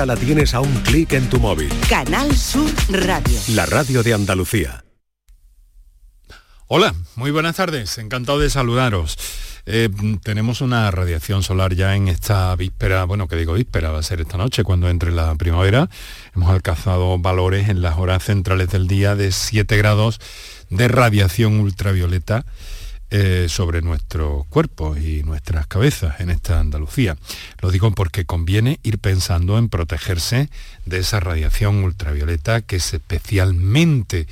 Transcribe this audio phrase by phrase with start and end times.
[0.00, 1.68] ahora la tienes a un clic en tu móvil.
[1.88, 3.38] Canal Sur Radio.
[3.48, 4.82] La radio de Andalucía.
[6.68, 9.18] Hola, muy buenas tardes, encantado de saludaros.
[9.66, 9.90] Eh,
[10.22, 14.22] tenemos una radiación solar ya en esta víspera, bueno, que digo víspera, va a ser
[14.22, 15.90] esta noche cuando entre la primavera.
[16.34, 20.18] Hemos alcanzado valores en las horas centrales del día de 7 grados
[20.70, 22.46] de radiación ultravioleta
[23.12, 27.16] eh, sobre nuestro cuerpo y nuestras cabezas en esta Andalucía.
[27.60, 30.48] Lo digo porque conviene ir pensando en protegerse
[30.86, 34.28] de esa radiación ultravioleta que es especialmente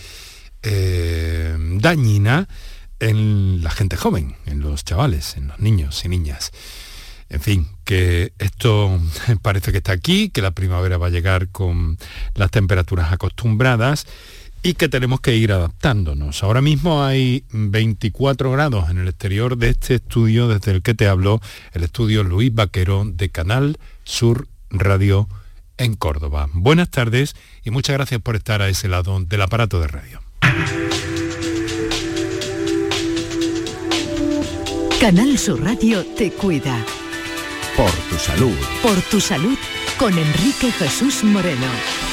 [0.62, 2.48] eh, dañina
[3.00, 6.52] en la gente joven, en los chavales, en los niños y niñas.
[7.30, 9.00] En fin, que esto
[9.42, 11.98] parece que está aquí, que la primavera va a llegar con
[12.34, 14.06] las temperaturas acostumbradas
[14.62, 16.42] y que tenemos que ir adaptándonos.
[16.42, 21.08] Ahora mismo hay 24 grados en el exterior de este estudio desde el que te
[21.08, 21.40] hablo,
[21.72, 25.28] el estudio Luis Vaquero de Canal Sur Radio
[25.76, 26.48] en Córdoba.
[26.52, 27.34] Buenas tardes
[27.64, 30.20] y muchas gracias por estar a ese lado del aparato de radio.
[35.00, 36.84] Canal Sur Radio te cuida.
[37.76, 38.56] Por tu salud.
[38.82, 39.56] Por tu salud
[39.96, 42.07] con Enrique Jesús Moreno.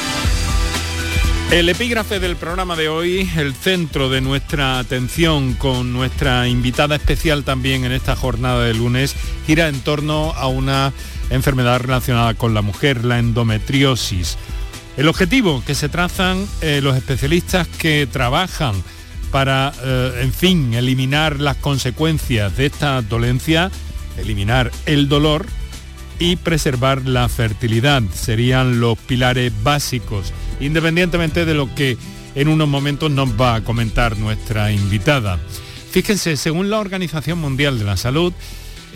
[1.52, 7.44] El epígrafe del programa de hoy, el centro de nuestra atención con nuestra invitada especial
[7.44, 9.16] también en esta jornada de lunes,
[9.46, 10.92] gira en torno a una
[11.30, 14.38] enfermedad relacionada con la mujer, la endometriosis.
[14.98, 18.76] El objetivo que se trazan eh, los especialistas que trabajan
[19.32, 23.72] para, eh, en fin, eliminar las consecuencias de esta dolencia,
[24.18, 25.46] eliminar el dolor
[26.18, 28.02] y preservar la fertilidad.
[28.14, 31.98] Serían los pilares básicos independientemente de lo que
[32.36, 35.40] en unos momentos nos va a comentar nuestra invitada.
[35.92, 38.34] Fíjense, según la Organización Mundial de la Salud,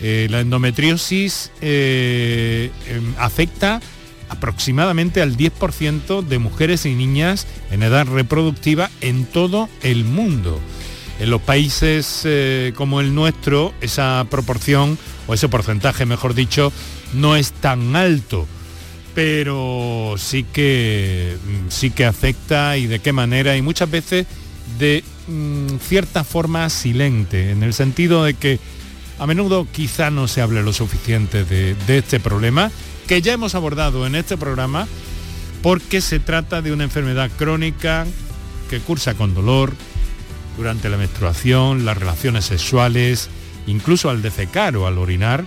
[0.02, 3.80] eh, la endometriosis eh, em, afecta
[4.28, 10.60] aproximadamente al 10% de mujeres y niñas en edad reproductiva en todo el mundo.
[11.18, 16.72] En los países eh, como el nuestro, esa proporción, o ese porcentaje, mejor dicho,
[17.12, 18.46] no es tan alto
[19.14, 24.26] pero sí que, mm, sí que afecta y de qué manera y muchas veces
[24.78, 28.58] de mm, cierta forma silente, en el sentido de que
[29.18, 32.70] a menudo quizá no se hable lo suficiente de, de este problema
[33.06, 34.86] que ya hemos abordado en este programa
[35.62, 38.06] porque se trata de una enfermedad crónica
[38.70, 39.74] que cursa con dolor
[40.56, 43.28] durante la menstruación, las relaciones sexuales,
[43.66, 45.44] incluso al defecar o al orinar,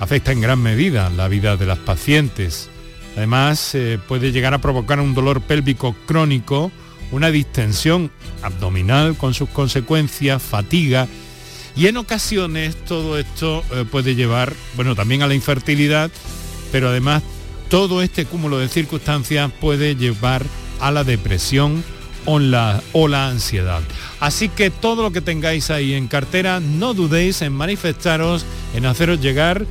[0.00, 2.68] afecta en gran medida la vida de las pacientes
[3.16, 6.70] Además, eh, puede llegar a provocar un dolor pélvico crónico,
[7.10, 8.10] una distensión
[8.42, 11.08] abdominal con sus consecuencias, fatiga,
[11.76, 16.10] y en ocasiones todo esto eh, puede llevar, bueno, también a la infertilidad,
[16.72, 17.22] pero además
[17.68, 20.44] todo este cúmulo de circunstancias puede llevar
[20.80, 21.84] a la depresión
[22.24, 23.82] o la, o la ansiedad.
[24.20, 28.44] Así que todo lo que tengáis ahí en cartera, no dudéis en manifestaros,
[28.74, 29.66] en haceros llegar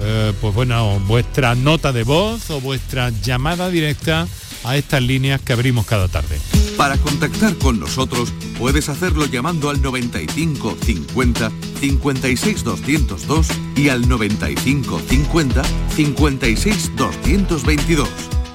[0.00, 4.26] eh, pues bueno, vuestra nota de voz o vuestra llamada directa
[4.64, 6.38] a estas líneas que abrimos cada tarde.
[6.76, 13.46] Para contactar con nosotros puedes hacerlo llamando al 95 50 56 202
[13.76, 15.62] y al 95 50
[15.94, 18.08] 56 222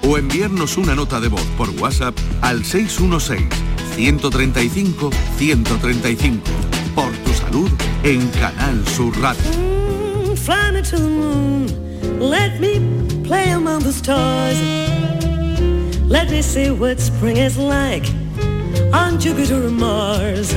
[0.03, 3.47] o enviarnos una nota de voz por WhatsApp al 616
[3.95, 6.41] 135 135
[6.95, 7.69] por tu salud
[8.03, 9.68] en Canal Sur Radio.
[10.49, 11.67] Fly me to the moon.
[12.19, 12.73] Let me
[13.23, 14.59] play among the stars.
[16.15, 18.07] Let me see what spring is like
[18.91, 20.51] on Jupiter or Mars.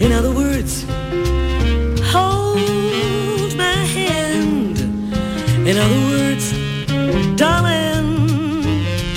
[0.00, 0.72] In other words,
[2.12, 4.76] hold my hand.
[5.70, 6.44] In other words,
[7.42, 8.08] darling,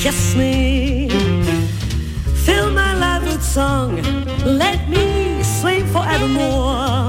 [0.03, 1.09] kiss me.
[2.45, 3.91] Fill my life with song.
[4.45, 7.08] Let me sing forevermore.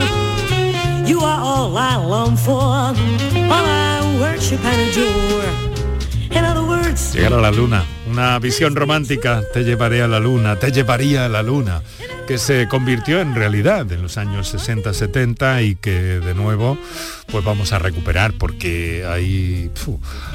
[7.12, 11.28] Llegar a la luna, una visión romántica, te llevaré a la luna, te llevaría a
[11.28, 11.82] la luna,
[12.26, 16.78] que se convirtió en realidad en los años 60-70 y que de nuevo
[17.26, 19.70] pues vamos a recuperar porque hay,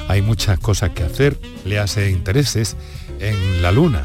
[0.08, 2.76] hay muchas cosas que hacer, le hace intereses
[3.20, 4.04] en la luna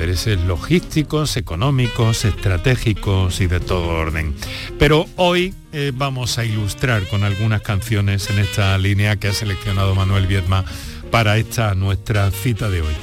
[0.00, 4.34] intereses logísticos, económicos, estratégicos y de todo orden.
[4.78, 9.94] Pero hoy eh, vamos a ilustrar con algunas canciones en esta línea que ha seleccionado
[9.94, 10.64] Manuel Viedma
[11.10, 12.94] para esta nuestra cita de hoy.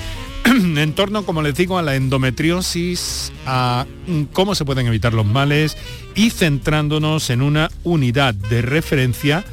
[0.46, 3.86] en torno, como les digo, a la endometriosis, a
[4.34, 5.78] cómo se pueden evitar los males
[6.16, 9.46] y centrándonos en una unidad de referencia,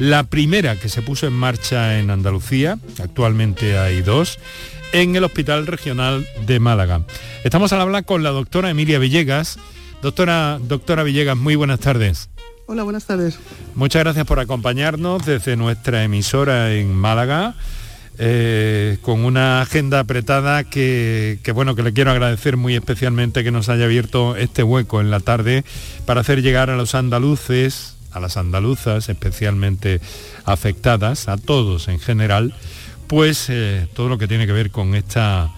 [0.00, 4.38] la primera que se puso en marcha en Andalucía, actualmente hay dos,
[4.92, 7.02] en el Hospital Regional de Málaga.
[7.44, 9.58] Estamos al hablar con la doctora Emilia Villegas.
[10.02, 12.30] Doctora, doctora Villegas, muy buenas tardes.
[12.66, 13.38] Hola, buenas tardes.
[13.74, 17.54] Muchas gracias por acompañarnos desde nuestra emisora en Málaga.
[18.22, 23.50] Eh, con una agenda apretada que, que, bueno que le quiero agradecer muy especialmente que
[23.50, 25.64] nos haya abierto este hueco en la tarde
[26.04, 30.02] para hacer llegar a los andaluces, a las andaluzas especialmente
[30.44, 32.54] afectadas, a todos en general,
[33.10, 33.50] pues
[33.92, 35.50] todo lo que tiene que ver con esta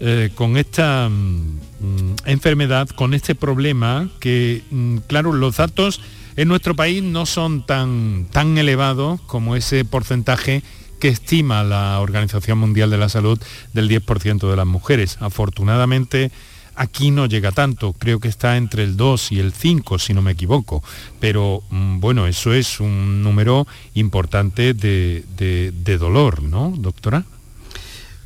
[0.00, 6.00] eh, con esta mm, enfermedad, con este problema que, mm, claro, los datos
[6.36, 10.62] en nuestro país no son tan, tan elevados como ese porcentaje
[11.00, 13.40] que estima la Organización Mundial de la Salud
[13.72, 15.16] del 10% de las mujeres.
[15.20, 16.32] Afortunadamente,
[16.76, 20.22] aquí no llega tanto, creo que está entre el 2 y el 5, si no
[20.22, 20.82] me equivoco,
[21.20, 27.24] pero mm, bueno, eso es un número importante de, de dolor, ¿no, doctora?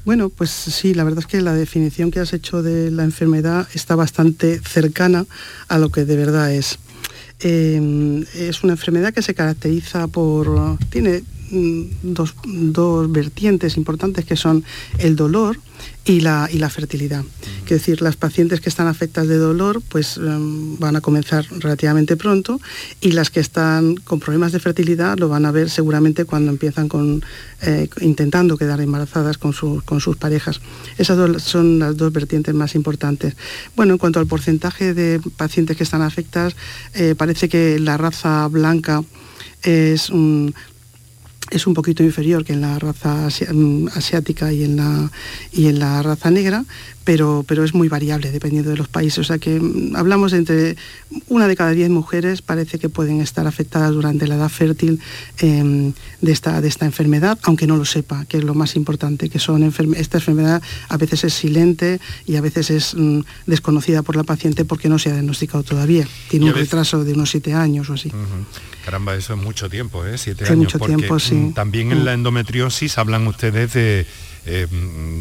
[0.08, 3.68] Bueno, pues sí, la verdad es que la definición que has hecho de la enfermedad
[3.74, 5.26] está bastante cercana
[5.68, 6.78] a lo que de verdad es.
[7.40, 14.64] Eh, es una enfermedad que se caracteriza por, tiene dos, dos, vertientes importantes que son
[14.98, 15.58] el dolor
[16.04, 17.24] y la, y la fertilidad.
[17.64, 22.16] Es decir, las pacientes que están afectadas de dolor pues um, van a comenzar relativamente
[22.16, 22.60] pronto
[23.00, 26.88] y las que están con problemas de fertilidad lo van a ver seguramente cuando empiezan
[26.88, 27.22] con,
[27.62, 30.60] eh, intentando quedar embarazadas con, su, con sus parejas.
[30.96, 33.36] Esas dos son las dos vertientes más importantes.
[33.76, 36.56] Bueno, en cuanto al porcentaje de pacientes que están afectadas,
[36.94, 39.04] eh, parece que la raza blanca
[39.62, 40.54] es un,
[41.50, 45.10] es un poquito inferior que en la raza asiática y en la,
[45.52, 46.64] y en la raza negra,
[47.08, 49.18] pero, pero es muy variable dependiendo de los países.
[49.20, 50.76] O sea que mm, hablamos de entre
[51.28, 55.00] una de cada diez mujeres parece que pueden estar afectadas durante la edad fértil
[55.38, 59.30] eh, de, esta, de esta enfermedad, aunque no lo sepa, que es lo más importante,
[59.30, 59.62] que son
[59.96, 64.66] esta enfermedad a veces es silente y a veces es mm, desconocida por la paciente
[64.66, 66.06] porque no se ha diagnosticado todavía.
[66.28, 68.08] Tiene un retraso de unos siete años o así.
[68.08, 68.84] Uh -huh.
[68.84, 70.18] Caramba, eso es mucho tiempo, ¿eh?
[70.18, 70.64] Siete es años.
[70.64, 71.52] mucho porque tiempo, sí.
[71.54, 74.06] También en la endometriosis hablan ustedes de
[74.48, 74.66] eh,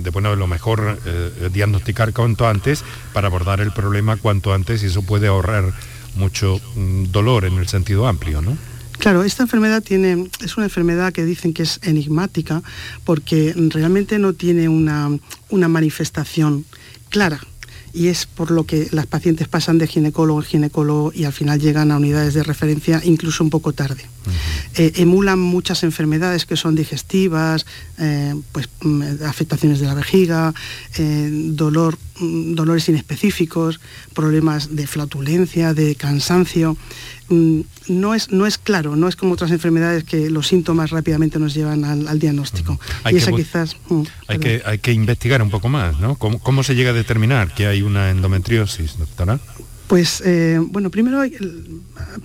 [0.03, 2.83] de bueno, lo mejor eh, diagnosticar cuanto antes
[3.13, 5.73] para abordar el problema cuanto antes y eso puede ahorrar
[6.15, 8.57] mucho mm, dolor en el sentido amplio, ¿no?
[8.99, 12.63] Claro, esta enfermedad tiene, es una enfermedad que dicen que es enigmática
[13.03, 15.09] porque realmente no tiene una,
[15.49, 16.65] una manifestación
[17.09, 17.39] clara
[17.93, 21.59] y es por lo que las pacientes pasan de ginecólogo en ginecólogo y al final
[21.59, 24.03] llegan a unidades de referencia incluso un poco tarde.
[24.03, 24.33] Uh -huh.
[24.75, 27.65] eh, emulan muchas enfermedades que son digestivas,
[27.97, 30.53] eh, pues mm, afectaciones de la vejiga,
[30.97, 33.79] eh, dolor, mm, dolores inespecíficos,
[34.13, 36.77] problemas de flatulencia, de cansancio.
[37.29, 41.39] Mm, no es, no es claro, no es como otras enfermedades que los síntomas rápidamente
[41.39, 42.73] nos llevan al, al diagnóstico.
[42.73, 42.99] Uh -huh.
[43.03, 43.75] Hay y esa que, quizás...
[43.89, 46.15] Uh, hay, que, hay que investigar un poco más, ¿no?
[46.15, 49.39] ¿Cómo, ¿Cómo, se llega a determinar que hay una endometriosis, doctora?
[49.87, 51.23] Pues eh, bueno, primero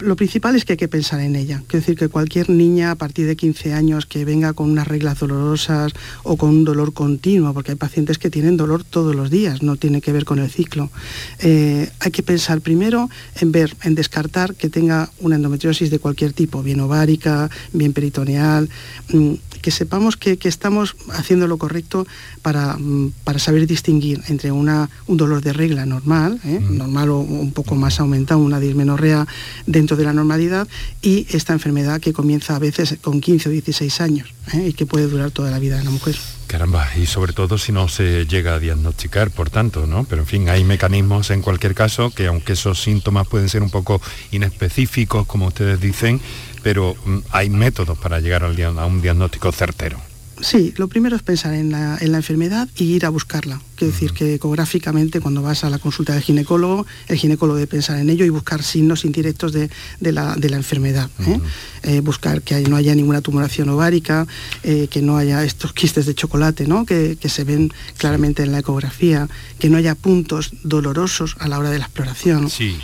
[0.01, 1.63] lo principal es que hay que pensar en ella.
[1.69, 5.21] Quiero decir que cualquier niña a partir de 15 años que venga con unas reglas
[5.21, 5.93] dolorosas
[6.25, 9.77] o con un dolor continuo, porque hay pacientes que tienen dolor todos los días, no
[9.77, 10.91] tiene que ver con el ciclo.
[11.39, 13.09] Eh, hay que pensar primero
[13.41, 18.69] en ver, en descartar que tenga una endometriosis de cualquier tipo, bien ovárica, bien peritoneal,
[19.13, 22.07] mmm, que sepamos que, que, estamos haciendo lo correcto
[22.43, 26.61] para, mm, para saber distinguir entre una, un dolor de regla normal, ¿eh?
[26.61, 26.77] mm.
[26.77, 29.27] normal o un poco más aumentado, una dismenorrea
[29.67, 30.69] dentro de la normalidad,
[31.01, 34.69] y esta enfermedad que comienza a veces con 15 o 16 años ¿eh?
[34.69, 36.17] y que puede durar toda la vida de la mujer.
[36.47, 40.05] Caramba, y sobre todo si no se llega a diagnosticar, por tanto, ¿no?
[40.05, 43.71] Pero en fin, hay mecanismos en cualquier caso que aunque esos síntomas pueden ser un
[43.71, 44.03] poco
[44.33, 46.21] inespecíficos, como ustedes dicen,
[46.63, 49.99] pero mm, hay métodos para llegar al, a un diagnóstico certero.
[50.43, 53.61] Sí, lo primero es pensar en la, en la enfermedad y ir a buscarla.
[53.77, 57.99] Quiero decir que ecográficamente cuando vas a la consulta del ginecólogo, el ginecólogo debe pensar
[57.99, 61.09] en ello y buscar signos indirectos de, de, la, de la, enfermedad.
[61.21, 61.25] ¿eh?
[61.29, 61.43] Uh -huh.
[61.85, 64.27] eh, buscar que no haya ninguna tumoración ovárica,
[64.65, 66.87] eh, que no haya estos quistes de chocolate ¿no?
[66.87, 69.29] que, que, se ven claramente en la ecografía,
[69.61, 72.51] que no haya puntos dolorosos a la hora de la exploración.
[72.51, 72.77] Sí.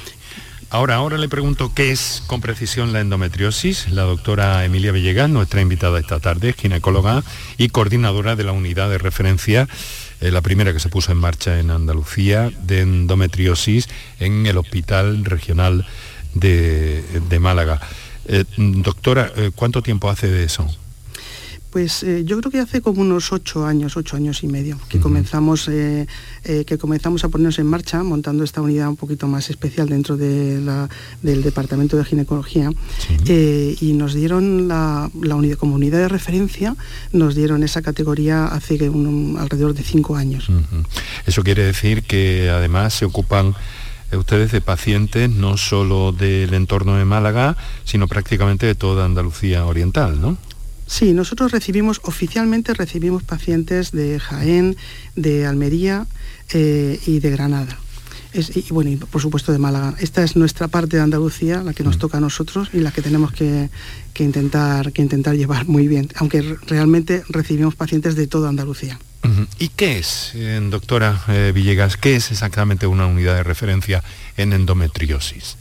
[0.71, 3.89] Ahora, ahora le pregunto qué es con precisión la endometriosis.
[3.89, 7.25] La doctora Emilia Villegas, nuestra invitada esta tarde, ginecóloga
[7.57, 9.67] y coordinadora de la unidad de referencia,
[10.21, 13.89] eh, la primera que se puso en marcha en Andalucía, de endometriosis
[14.21, 15.87] en el Hospital Regional
[16.35, 17.81] de, Málaga.
[18.27, 20.69] Eh, doctora, eh, ¿cuánto tiempo hace de eso?
[21.71, 25.01] Pues eh, yo creo que hace como unos ocho años, ocho años y medio, que
[25.01, 26.07] comenzamos eh,
[26.45, 30.17] eh, que comenzamos a ponernos en marcha, montando esta unidad un poquito más especial dentro
[30.17, 30.49] de
[31.23, 32.71] del departamento de ginecología,
[33.27, 36.75] y nos dieron la, unidad como unidad de referencia,
[37.13, 38.79] nos dieron esa categoría hace
[39.39, 40.49] alrededor de cinco años.
[41.27, 43.55] Eso quiere decir que además se ocupan
[44.17, 50.21] ustedes de pacientes no solo del entorno de Málaga, sino prácticamente de toda Andalucía Oriental,
[50.21, 50.39] ¿no?
[50.89, 54.77] Sí, nosotros recibimos, oficialmente recibimos pacientes de Jaén,
[55.17, 56.07] de Almería
[56.55, 57.79] eh, y de Granada.
[58.33, 59.95] y bueno, y por supuesto de Málaga.
[60.01, 61.99] Esta es nuestra parte de Andalucía, la que nos mm.
[62.01, 63.69] toca a nosotros y la que tenemos que,
[64.19, 68.99] intentar, que intentar llevar muy bien, aunque realmente recibimos pacientes de toda Andalucía.
[69.59, 74.03] ¿Y qué es, eh, doctora eh, Villegas, qué es exactamente una unidad de referencia
[74.39, 75.57] en endometriosis?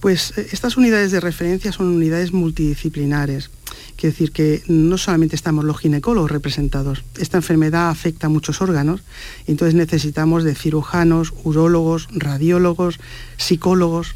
[0.00, 3.50] Pues estas unidades de referencia son unidades multidisciplinares.
[3.96, 9.00] Quiere decir que no solamente estamos los ginecólogos representados, esta enfermedad afecta a muchos órganos,
[9.46, 12.98] entonces necesitamos de cirujanos, urólogos, radiólogos,
[13.38, 14.14] psicólogos,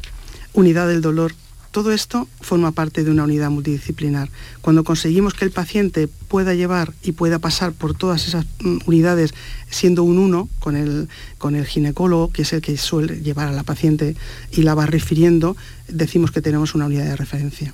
[0.53, 1.33] unidad del dolor.
[1.71, 4.29] Todo esto forma parte de una unidad multidisciplinar.
[4.61, 9.33] Cuando conseguimos que el paciente pueda llevar y pueda pasar por todas esas mm, unidades
[9.69, 11.07] siendo un uno con el,
[11.37, 14.17] con el ginecólogo, que es el que suele llevar a la paciente
[14.51, 15.55] y la va refiriendo,
[15.87, 17.73] decimos que tenemos una unidad de referencia.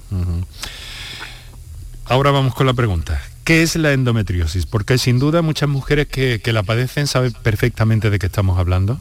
[2.10, 3.22] Ahora vamos con la pregunta.
[3.44, 4.66] ¿Qué es la endometriosis?
[4.66, 9.00] Porque sin duda muchas mujeres que, la padecen saben perfectamente de qué estamos hablando.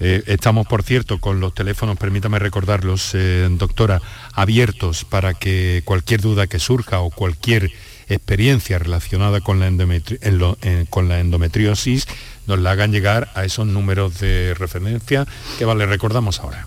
[0.00, 6.20] Eh, estamos, por cierto, con los teléfonos, permítame recordarlos, eh, doctora, abiertos para que cualquier
[6.20, 7.70] duda que surja o cualquier
[8.08, 9.70] experiencia relacionada con la,
[10.90, 12.06] con la endometriosis
[12.48, 15.26] nos la hagan llegar a esos números de referencia
[15.56, 16.66] que vale, recordamos ahora.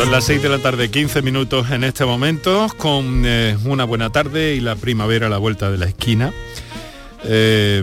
[0.00, 4.08] Son las 6 de la tarde, 15 minutos en este momento, con eh, una buena
[4.08, 6.32] tarde y la primavera a la vuelta de la esquina.
[7.24, 7.82] Eh,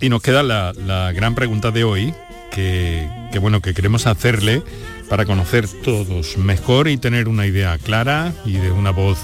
[0.00, 2.12] y nos queda la, gran pregunta de hoy,
[2.50, 3.08] que,
[3.40, 4.64] bueno, que queremos hacerle
[5.08, 9.20] para conocer todos mejor y tener una idea clara y de una voz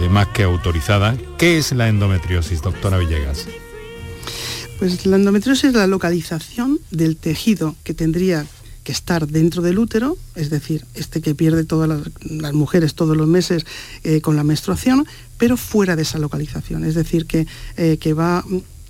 [0.00, 1.16] eh, más que autorizada.
[1.38, 3.46] ¿Qué es la endometriosis, doctora Villegas?
[4.80, 8.44] Pues la endometriosis es la localización del tejido que tendría
[8.84, 13.26] que estar dentro del útero, es decir, este que pierde todas las, mujeres todos los
[13.26, 13.66] meses
[14.04, 15.06] eh, con la menstruación,
[15.38, 17.46] pero fuera de esa localización, es decir, que,
[17.76, 18.44] eh, que va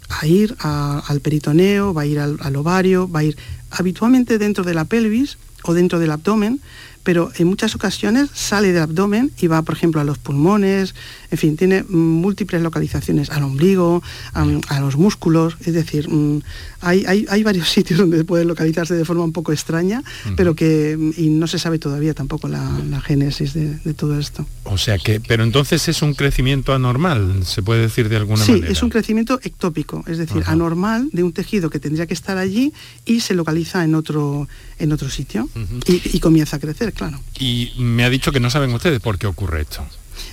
[0.08, 3.36] a ir al peritoneo, va a ir al ovario, va a ir
[3.70, 6.60] habitualmente dentro de la pelvis o dentro del abdomen,
[7.02, 10.94] pero en muchas ocasiones sale del abdomen y va, por ejemplo, a los pulmones,
[11.30, 14.02] en fin, tiene múltiples localizaciones, al ombligo,
[14.32, 16.42] a, los músculos, es decir, mm,
[16.80, 20.02] hay, varios sitios donde puede localizarse de forma un poco extraña,
[20.36, 22.60] pero que y no se sabe todavía tampoco la,
[23.00, 24.46] génesis de, todo esto.
[24.64, 28.66] O sea que, pero entonces es un crecimiento anormal, se puede decir de alguna manera.
[28.66, 32.38] Sí, es un crecimiento ectópico, es decir, anormal de un tejido que tendría que estar
[32.38, 32.72] allí
[33.04, 35.48] y se localiza en otro, en otro sitio
[35.86, 36.89] y comienza a crecer,
[37.38, 39.86] Y me ha dicho que no saben ustedes por qué ocurre esto.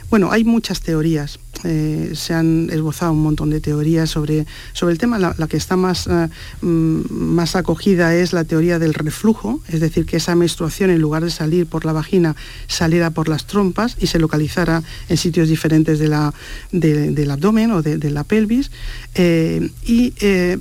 [0.10, 1.40] Bueno, hay muchas teorías.
[1.64, 5.20] Eh, se han esbozado un montón de teorías sobre, sobre el tema.
[5.20, 6.30] La, que está más, eh,
[6.62, 11.26] mm, más acogida es la teoría del reflujo, es decir, que esa menstruación en lugar
[11.26, 12.36] de salir por la vagina
[12.68, 16.34] saliera por las trompas y se localizara en sitios diferentes de la,
[16.72, 18.72] del abdomen o de, la pelvis.
[19.16, 20.12] Eh, y,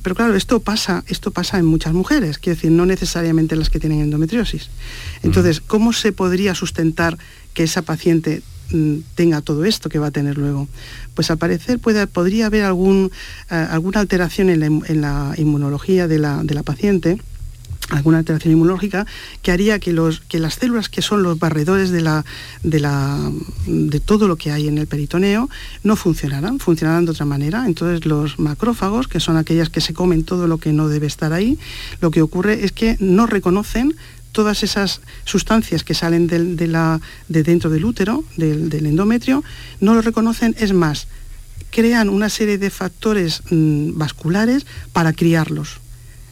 [0.03, 3.79] pero claro, esto pasa, esto pasa en muchas mujeres, quiero decir, no necesariamente las que
[3.79, 4.71] tienen endometriosis.
[5.23, 7.17] Entonces, ¿cómo se podría sustentar
[7.55, 8.43] que esa paciente
[9.15, 10.69] tenga todo esto que va a tener luego.
[11.15, 13.11] Pues al parecer puede, podría haber algún,
[13.51, 17.19] eh, alguna alteración en la, inmunología de la, paciente
[17.91, 19.07] alguna alteración inmunológica
[19.43, 22.25] que haría que, los, que las células que son los barredores de, la,
[22.65, 23.31] de, la,
[23.67, 25.49] de todo lo que hay en el peritoneo
[25.85, 27.65] no funcionaran, funcionaran de otra manera.
[27.65, 31.33] Entonces los macrófagos, que son aquellas que se comen todo lo que no debe estar
[31.33, 31.59] ahí,
[32.01, 33.95] lo que ocurre es que no reconocen
[34.37, 36.43] todas esas sustancias que salen de,
[37.43, 39.43] dentro del útero, del, endometrio,
[39.81, 41.09] no lo reconocen, es más,
[41.71, 45.81] crean una serie de factores mm, vasculares para criarlos.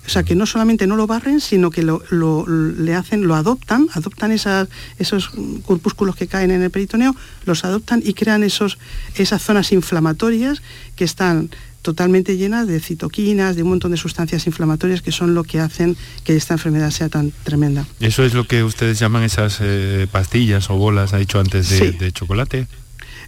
[0.06, 2.02] O sea, que no solamente no lo barren, sino que lo,
[2.46, 5.30] le hacen, lo adoptan, adoptan esos
[5.64, 8.76] corpúsculos que caen en el peritoneo, los adoptan y crean esos,
[9.14, 10.61] esas zonas inflamatorias
[10.94, 11.49] que están
[11.85, 15.97] totalmente llenas de citoquinas, de un montón de sustancias inflamatorias que son lo que hacen
[16.25, 17.87] que esta enfermedad sea tan tremenda.
[18.00, 21.79] Eso es lo que ustedes llaman esas eh, pastillas o bolas, ha dicho antes, de,
[21.79, 21.97] Sí.
[21.99, 22.67] de chocolate.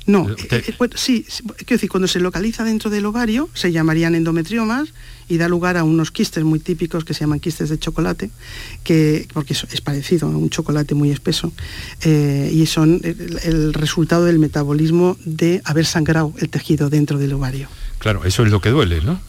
[0.07, 3.49] No, Eh, eh, eh, bueno, sí, sí, quiero decir, cuando se localiza dentro del ovario
[3.55, 4.91] se llamarían endometriomas
[5.29, 8.31] y da lugar a unos quistes muy típicos que se llaman quistes de chocolate,
[8.85, 11.53] que, porque es, es parecido a un chocolate muy espeso,
[12.05, 17.33] eh, y son el, el resultado del metabolismo de haber sangrado el tejido dentro del
[17.33, 17.69] ovario.
[17.99, 19.21] Claro, eso es lo que duele, ¿no?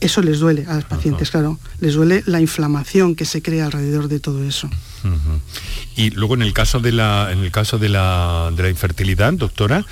[0.00, 4.08] Eso les duele a los pacientes, claro, les duele la inflamación que se crea alrededor
[4.08, 4.70] de todo eso.
[5.96, 9.32] Y luego en el caso de la, en el caso de la, de la infertilidad,
[9.34, 9.84] doctora,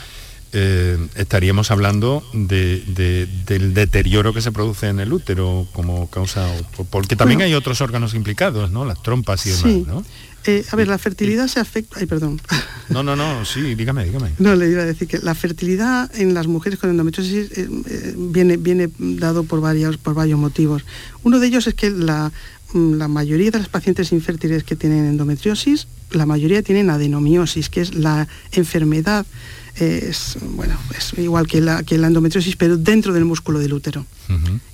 [0.55, 6.49] eh, estaríamos hablando de- de- del deterioro que se produce en el útero como causa,
[6.91, 7.49] porque también Bueno.
[7.49, 8.87] hay otros órganos implicados, ¿no?
[8.87, 9.85] Las trompas y demás, Sí.
[9.87, 10.03] ¿no?
[10.45, 11.99] Eh, a ver, la fertilidad se afecta...
[11.99, 12.41] Ay, perdón.
[12.89, 14.33] No, no, no, sí, dígame, dígame.
[14.39, 18.15] No, le iba a decir que la fertilidad en las mujeres con endometriosis eh, eh,
[18.17, 20.85] viene, viene dado por, varios, por varios motivos.
[21.23, 22.33] Uno de ellos es que la,
[22.73, 27.83] mm, la mayoría de las pacientes infértiles que tienen endometriosis, la mayoría tienen adenomiosis, que
[27.83, 29.27] es la enfermedad,
[29.77, 34.07] es, bueno, es igual que la, que la endometriosis, pero dentro del músculo del útero.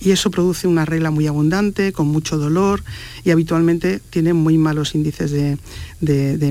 [0.01, 2.83] Y eso produce una regla muy abundante, con mucho dolor
[3.25, 5.59] y habitualmente tiene muy malos índices de...
[6.01, 6.49] de- de-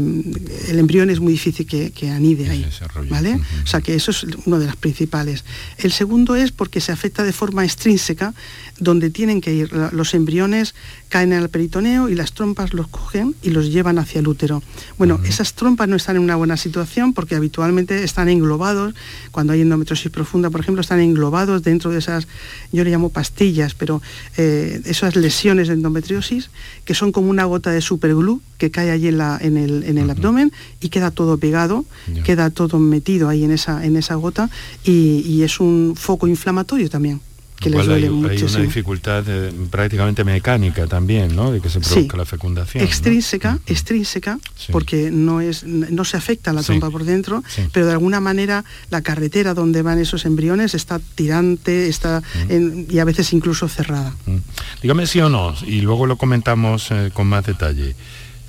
[0.69, 2.63] el embrión es muy difícil que, que anide ahí.
[3.09, 3.35] ¿vale?
[3.63, 5.43] O sea que eso es una de las principales.
[5.77, 8.33] El segundo es porque se afecta de forma extrínseca,
[8.79, 9.71] donde tienen que ir.
[9.91, 10.73] Los embriones
[11.09, 14.63] caen en el peritoneo y las trompas los cogen y los llevan hacia el útero.
[14.97, 18.95] Bueno, esas trompas no están en una buena situación porque habitualmente están englobados,
[19.31, 22.27] cuando hay endometriosis profunda, por ejemplo, están englobados dentro de esas,
[22.71, 24.01] yo le llamo pastillas, pero
[24.37, 26.49] eh, esas lesiones de endometriosis
[26.85, 29.97] que son como una gota de superglue que cae allí en, la, en el, en
[29.97, 31.85] el abdomen y queda todo pegado,
[32.23, 34.49] queda todo metido ahí en esa, en esa gota
[34.83, 37.19] y, y es un foco inflamatorio también,
[37.63, 41.51] que les duele hay, una dificultad eh, prácticamente mecánica también, ¿no?
[41.51, 41.89] De que se Sí.
[41.93, 42.83] produzca la fecundación.
[42.83, 42.89] ¿no?
[42.89, 44.71] extrínseca, extrínseca, Sí.
[44.71, 46.67] porque no es no se afecta la Sí.
[46.67, 51.87] trompa por dentro, pero de alguna manera la carretera donde van esos embriones está tirante,
[51.87, 54.13] está en- y a veces incluso cerrada.
[54.25, 54.37] Mm.
[54.81, 57.95] Dígame sí o no, y luego lo comentamos eh, con más detalle.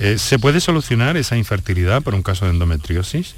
[0.00, 3.34] Eh, ¿Se puede solucionar esa infertilidad por un caso de endometriosis?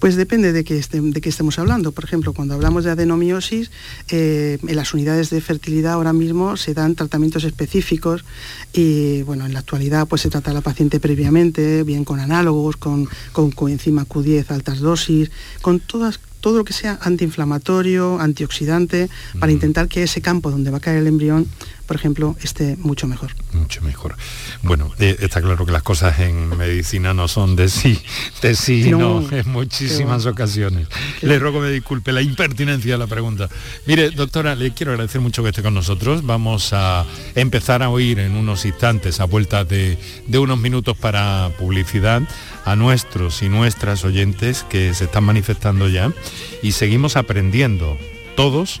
[0.00, 1.92] Pues depende de qué, este- de qué estemos hablando.
[1.92, 3.70] Por ejemplo, cuando hablamos de adenomiosis,
[4.10, 8.24] eh, en las unidades de fertilidad ahora mismo se dan tratamientos específicos
[8.72, 12.76] y bueno, en la actualidad pues se trata a la paciente previamente, bien con análogos,
[12.76, 19.52] con, con coenzima Q10 altas dosis, con todas todo lo que sea antiinflamatorio, antioxidante, para
[19.52, 21.46] intentar que ese campo donde va a caer el embrión,
[21.90, 23.32] por ejemplo, esté mucho mejor.
[23.52, 24.14] Mucho mejor.
[24.62, 28.00] Bueno, eh, está claro que las cosas en medicina no son de sí,
[28.42, 30.86] de sí no, No, en muchísimas ocasiones.
[31.20, 33.48] Le ruego me disculpe la impertinencia de la pregunta.
[33.86, 36.24] Mire, doctora, le quiero agradecer mucho que esté con nosotros.
[36.24, 39.98] Vamos a empezar a oír en unos instantes, a vuelta de,
[40.28, 42.22] de unos minutos para publicidad,
[42.64, 46.12] a nuestros y nuestras oyentes que se están manifestando ya
[46.62, 47.98] y seguimos aprendiendo
[48.36, 48.80] todos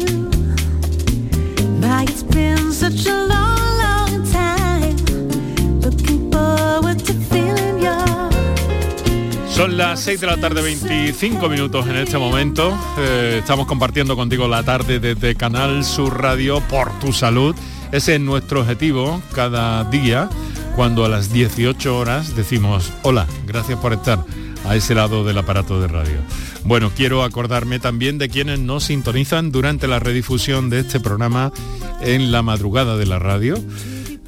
[9.61, 12.75] Son las 6 de la tarde, 25 minutos en este momento.
[12.97, 17.55] Eh, estamos compartiendo contigo la tarde desde Canal Sur Radio por tu salud.
[17.91, 20.27] Ese es nuestro objetivo cada día,
[20.75, 24.25] cuando a las 18 horas decimos, hola, gracias por estar
[24.65, 26.17] a ese lado del aparato de radio.
[26.63, 31.53] Bueno, quiero acordarme también de quienes nos sintonizan durante la redifusión de este programa
[32.01, 33.63] en la madrugada de la radio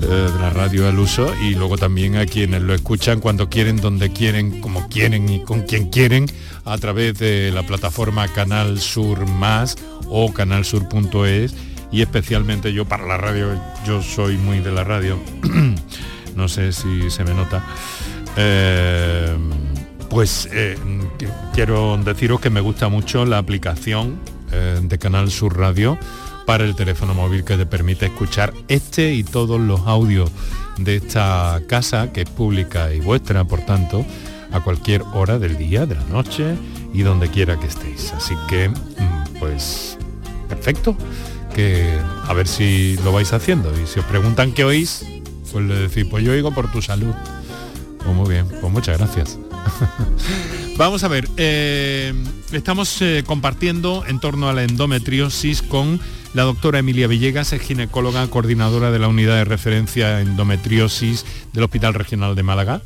[0.02, 3.78] eh, de la radio al uso y luego también a quienes lo escuchan cuando quieren,
[3.78, 6.26] donde quieren, como quieren y con quien quieren
[6.66, 9.76] a través de la plataforma Canal Sur Más
[10.08, 11.56] o canalsur.es
[11.92, 13.50] y especialmente yo para la radio,
[13.86, 15.20] yo soy muy de la radio,
[16.36, 17.64] no sé si se me nota.
[18.36, 19.38] Eh,
[20.10, 20.76] pues eh,
[21.20, 24.18] qu- quiero deciros que me gusta mucho la aplicación
[24.84, 25.98] de Canal Sur Radio
[26.46, 30.30] para el teléfono móvil que te permite escuchar este y todos los audios
[30.78, 34.06] de esta casa que es pública y vuestra, por tanto,
[34.52, 36.56] a cualquier hora del día, de la noche
[36.94, 38.14] y donde quiera que estéis.
[38.14, 39.98] Así que, mm, pues,
[40.48, 40.96] perfecto,
[41.56, 43.72] que a ver si lo vais haciendo.
[43.80, 45.06] Y si os preguntan qué oís,
[45.52, 47.14] pues le decís, pues yo oigo por tu salud.
[48.00, 49.38] Pues muy bien, pues muchas gracias.
[50.78, 52.14] Vamos a ver, eh,
[52.52, 56.00] estamos eh, compartiendo en torno a la endometriosis con
[56.34, 61.94] la doctora Emilia Villegas, es ginecóloga, coordinadora de la unidad de referencia endometriosis del Hospital
[61.94, 62.82] Regional de Málaga.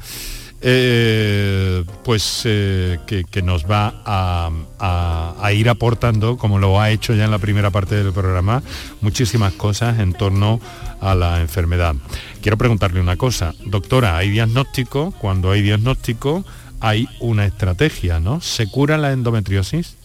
[0.59, 7.37] eh, pues que, nos va a ir aportando, como lo ha hecho ya en la
[7.37, 8.63] primera parte del programa,
[9.01, 10.59] muchísimas cosas en torno
[10.99, 11.95] a la enfermedad.
[12.41, 15.11] Quiero preguntarle una cosa, doctora, ¿hay diagnóstico?
[15.19, 16.43] Cuando hay diagnóstico
[16.79, 18.41] hay una estrategia, ¿no?
[18.41, 19.95] ¿Se cura la endometriosis?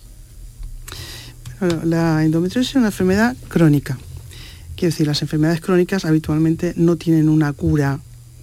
[1.61, 3.99] Bueno, la endometriosis es una enfermedad crónica.
[4.77, 8.01] Quiero decir, las enfermedades crónicas habitualmente no tienen una cura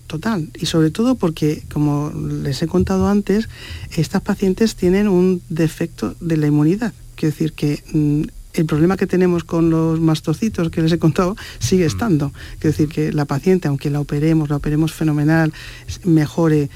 [0.07, 2.11] total y sobre todo porque, como
[2.43, 3.49] les he contado antes,
[3.95, 6.93] estas pacientes tienen un defecto de la inmunidad.
[7.15, 11.35] Quiero decir que mm, el problema que tenemos con los mastocitos que les he contado
[11.59, 12.33] sigue estando.
[12.59, 15.53] Quiero decir que la paciente, aunque la operemos, la operemos fenomenal,
[16.03, 16.69] mejore,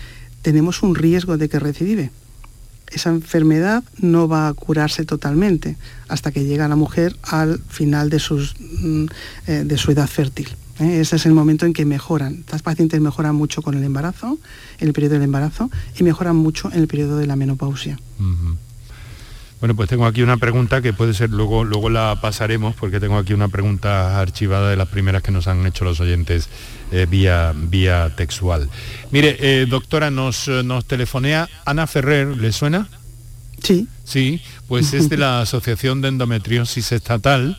[0.43, 2.11] tenemos un riesgo de que recidive
[2.93, 5.77] esa enfermedad no va a curarse totalmente
[6.07, 9.05] hasta que llega la mujer al final de, mm,
[9.47, 10.49] eh, de su edad fértil.
[10.79, 10.99] ¿eh?
[10.99, 12.35] Ese es el momento en que mejoran.
[12.39, 14.37] Estas pacientes mejoran mucho con el embarazo,
[14.79, 17.99] en el periodo del embarazo, y mejoran mucho en el periodo de la menopausia.
[19.63, 23.17] Bueno, pues tengo aquí una pregunta que puede ser, luego, luego la pasaremos, porque tengo
[23.17, 26.49] aquí una pregunta archivada de las primeras que nos han hecho los oyentes
[26.91, 28.69] eh, vía, vía textual.
[29.11, 32.89] Mire, eh, doctora, nos, nos telefonea Ana Ferrer, ¿le suena?
[33.63, 33.87] Sí.
[34.03, 37.57] Sí, pues es de la Asociación de Endometriosis Estatal.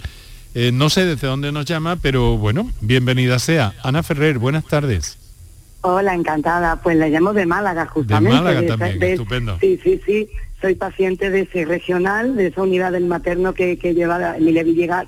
[0.54, 3.72] Eh, no sé desde dónde nos llama, pero bueno, bienvenida sea.
[3.82, 5.16] Ana Ferrer, buenas tardes.
[5.80, 6.76] Hola, encantada.
[6.82, 8.36] Pues la llamo de Málaga, justamente.
[8.36, 9.56] Málaga esa- también, estupendo.
[9.58, 10.28] Sí, sí, sí.
[10.64, 15.04] Soy paciente de ese regional, de esa unidad del materno que, que lleva Emilia Villegas.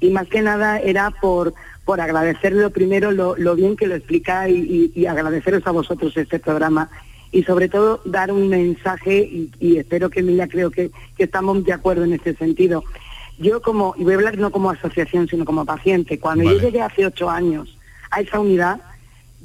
[0.00, 4.48] Y más que nada era por, por agradecerle primero lo, lo bien que lo explica
[4.48, 6.90] y, y- y agradeceros a vosotros este programa.
[7.30, 11.64] Y sobre todo dar un mensaje, y, y espero que Emilia creo que, que estamos
[11.64, 12.82] de acuerdo en este sentido,
[13.38, 16.82] yo como, y voy a hablar no como asociación, sino como paciente, cuando yo llegué
[16.82, 17.78] hace ocho años
[18.10, 18.80] a esa unidad,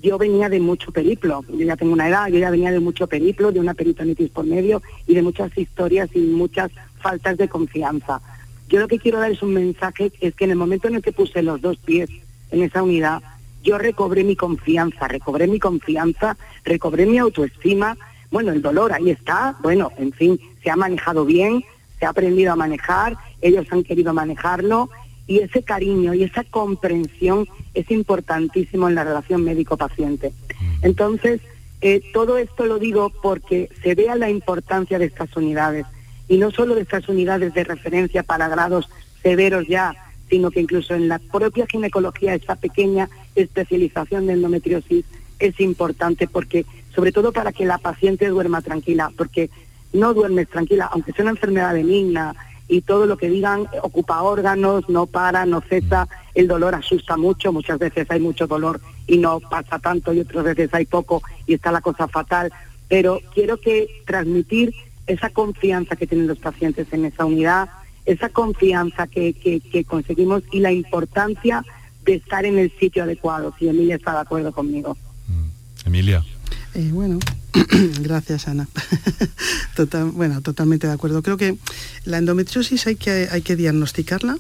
[0.02, 3.08] yo venía de mucho periplo, yo ya tengo una edad, yo ya venía de mucho
[3.08, 8.22] periplo, de una peritonitis por medio y de muchas historias y muchas faltas de confianza.
[8.68, 11.02] Yo lo que quiero dar es un mensaje, es que en el momento en el
[11.02, 12.10] que puse los dos pies
[12.52, 13.22] en esa unidad,
[13.64, 17.96] yo recobré mi confianza, recobré mi confianza, recobré mi autoestima,
[18.32, 21.64] bueno, el dolor ahí está, bueno, en fin, se ha manejado bien,
[22.00, 24.90] se ha aprendido a manejar, ellos han querido manejarlo
[25.28, 30.34] y ese cariño y esa comprensión es importantísimo en la relación médico-paciente.
[30.82, 31.42] Entonces,
[31.82, 35.86] eh, todo esto lo digo porque se vea la importancia de estas unidades
[36.28, 38.90] y no solo de estas unidades de referencia para grados
[39.24, 39.96] severos ya,
[40.30, 45.06] sino que incluso en la propia ginecología esa pequeña especialización de endometriosis
[45.40, 49.50] es importante porque sobre todo para que la paciente duerma tranquila, porque
[49.94, 52.36] no duermes tranquila, aunque sea una enfermedad benigna
[52.72, 57.52] y todo lo que digan ocupa órganos, no para, no cesa, el dolor asusta mucho,
[57.52, 61.56] muchas veces hay mucho dolor y no pasa tanto y otras veces hay poco y
[61.56, 62.50] está la cosa fatal,
[62.88, 64.74] pero quiero que transmitir
[65.06, 67.68] esa confianza que tienen los pacientes en esa unidad,
[68.06, 71.66] esa confianza que, que, conseguimos y la importancia
[72.06, 74.96] de estar en el sitio adecuado, si Emilia está de acuerdo conmigo.
[75.28, 75.88] Mm.
[75.88, 76.24] Emilia.
[76.74, 77.20] Eh, bueno,
[78.02, 78.68] gracias Ana.
[79.76, 81.22] Total, bueno, totalmente de acuerdo.
[81.22, 81.58] Creo que
[82.06, 84.38] la endometriosis hay que, hay que diagnosticarla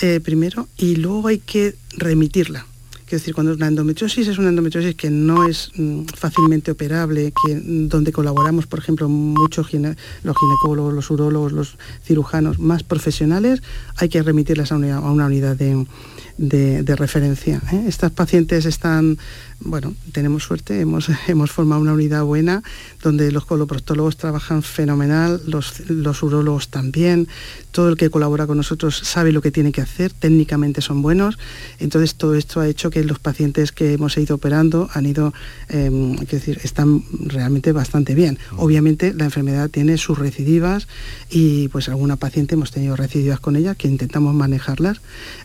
[0.00, 2.66] eh, primero y luego hay que remitirla.
[3.08, 7.54] Es decir, cuando la endometriosis es una endometriosis que no es mm, fácilmente operable, que,
[7.54, 13.62] mm, donde colaboramos, por ejemplo, muchos los ginecólogos, los urólogos, los cirujanos más profesionales,
[13.96, 17.62] hay que remitirlas a una, unidad de, referencia.
[17.72, 17.84] ¿eh?
[17.88, 19.18] Estas pacientes están
[19.60, 22.62] bueno, tenemos suerte, hemos, hemos formado una unidad buena
[23.02, 27.28] donde los coloproctólogos trabajan fenomenal, los, los urólogos también,
[27.70, 31.38] todo el que colabora con nosotros sabe lo que tiene que hacer, técnicamente son buenos,
[31.78, 35.32] entonces todo esto ha hecho que los pacientes que hemos ido operando han ido,
[35.68, 35.90] eh,
[36.30, 38.38] decir, están realmente bastante bien.
[38.56, 40.88] Obviamente la enfermedad tiene sus recidivas
[41.30, 45.00] y pues alguna paciente hemos tenido recidivas con ella que intentamos manejarlas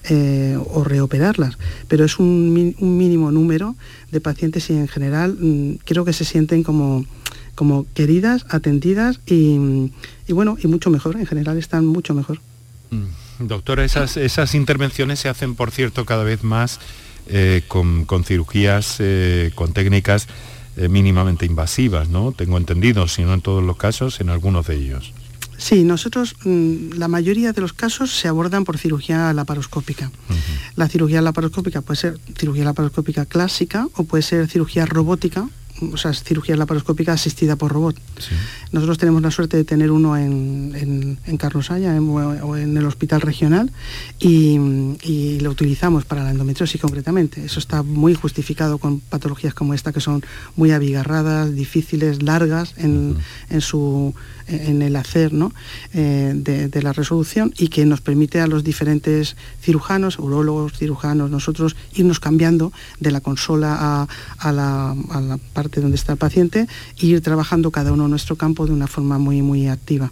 [0.09, 3.75] eh, o reoperarlas, pero es un, un mínimo número
[4.11, 7.05] de pacientes y en general mm, creo que se sienten como,
[7.55, 9.57] como queridas, atendidas y,
[10.29, 12.39] bueno, y mucho mejor, en general están mucho mejor.
[12.91, 13.47] Mm.
[13.47, 16.79] Doctora, esas, esas intervenciones se hacen, por cierto, cada vez más
[17.27, 20.27] eh, con, cirugías, eh, con técnicas
[20.75, 22.31] eh, mínimamente invasivas, ¿no?
[22.31, 25.13] Tengo entendido, si no en todos los casos, en algunos de ellos.
[25.57, 30.11] Sí, nosotros mm, la mayoría de los casos se abordan por cirugía laparoscópica.
[30.75, 35.47] La cirugía laparoscópica puede ser cirugía laparoscópica clásica o puede ser cirugía robótica,
[35.91, 37.95] o sea, cirugía laparoscópica asistida por robot.
[38.71, 43.21] Nosotros tenemos la suerte de tener uno en, en, Carlos Haya o en el hospital
[43.21, 43.71] regional
[44.19, 47.43] y, lo utilizamos para la endometriosis concretamente.
[47.43, 50.23] Eso está muy justificado con patologías como esta que son
[50.55, 53.17] muy abigarradas, difíciles, largas en,
[53.49, 54.13] en su
[54.47, 55.31] en el hacer
[55.93, 61.75] eh, de, la resolución y que nos permite a los diferentes cirujanos, urólogos, cirujanos, nosotros
[61.93, 64.07] irnos cambiando de la consola
[64.39, 66.67] a, la, parte donde está el paciente
[66.99, 70.11] e ir trabajando cada uno en nuestro campo de una forma muy, muy activa.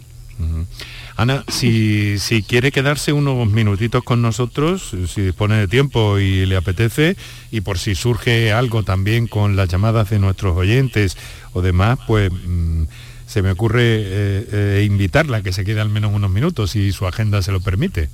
[1.16, 6.56] Ana, si, si, quiere quedarse unos minutitos con nosotros, si dispone de tiempo y le
[6.56, 7.16] apetece,
[7.52, 11.16] y por si surge algo también con las llamadas de nuestros oyentes
[11.52, 12.84] o demás, pues mm,
[13.32, 16.92] se me ocurre eh, eh, invitarla a que se quede al menos unos minutos si
[16.92, 18.10] su agenda se lo permite.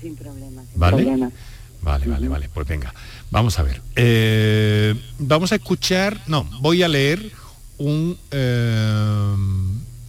[0.00, 0.62] Sin problema.
[0.74, 1.04] ¿Vale?
[1.82, 2.48] Vale, vale, vale.
[2.48, 2.94] Pues venga,
[3.30, 3.82] vamos a ver.
[3.94, 7.30] Eh, vamos a escuchar, no, voy a leer
[7.76, 8.16] un,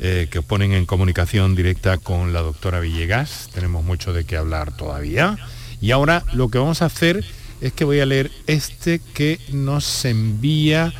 [0.00, 3.50] eh, que os ponen en comunicación directa con la doctora Villegas.
[3.52, 5.36] Tenemos mucho de qué hablar todavía.
[5.80, 7.24] Y ahora lo que vamos a hacer
[7.60, 10.92] es que voy a leer este que nos envía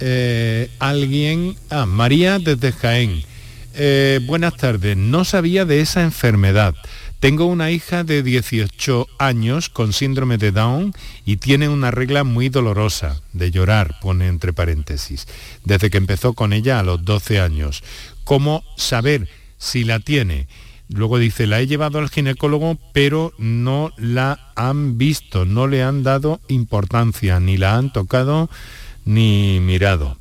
[0.00, 3.24] eh, alguien, ah, María desde Jaén.
[3.74, 6.74] Eh, buenas tardes, no sabía de esa enfermedad.
[7.22, 10.92] Tengo una hija de 18 años con síndrome de Down
[11.24, 15.28] y tiene una regla muy dolorosa, de llorar, pone entre paréntesis,
[15.62, 17.84] desde que empezó con ella a los 12 años.
[18.24, 20.48] ¿Cómo saber si la tiene?
[20.88, 26.02] Luego dice, la he llevado al ginecólogo, pero no la han visto, no le han
[26.02, 28.50] dado importancia, ni la han tocado
[29.04, 30.18] ni mirado.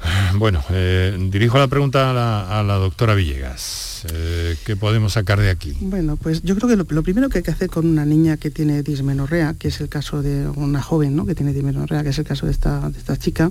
[0.34, 3.89] Bueno, eh, dirijo la pregunta a la, doctora Villegas.
[4.12, 5.76] Eh, ¿Qué podemos sacar de aquí?
[5.80, 8.50] Bueno, pues yo creo que lo, primero que hay que hacer con una niña que
[8.50, 11.26] tiene dismenorrea, que es el caso de una joven ¿no?
[11.26, 13.50] que tiene dismenorrea, que es el caso de esta, chica,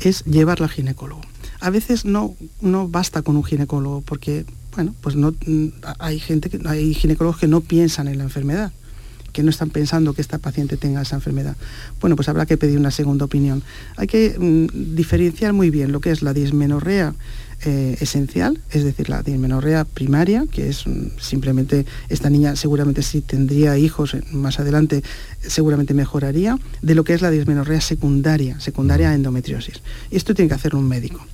[0.00, 1.22] es llevarla al ginecólogo.
[1.60, 6.48] A veces no, no basta con un ginecólogo, porque bueno, pues no mm, hay gente
[6.48, 8.72] que hay ginecólogos que no piensan en la enfermedad
[9.40, 11.56] que no están pensando que esta paciente tenga esa enfermedad.
[11.98, 13.62] Bueno, pues habrá que pedir una segunda opinión.
[13.96, 17.14] Hay que mm, diferenciar muy bien lo que es la dismenorrea
[17.64, 23.22] eh, esencial, es decir, la dismenorrea primaria, que es mm, simplemente esta niña seguramente si
[23.22, 25.02] tendría hijos eh, más adelante
[25.40, 29.80] seguramente mejoraría, de lo que es la dismenorrea secundaria, secundaria a endometriosis.
[30.10, 31.24] Y esto tiene que hacerlo un médico.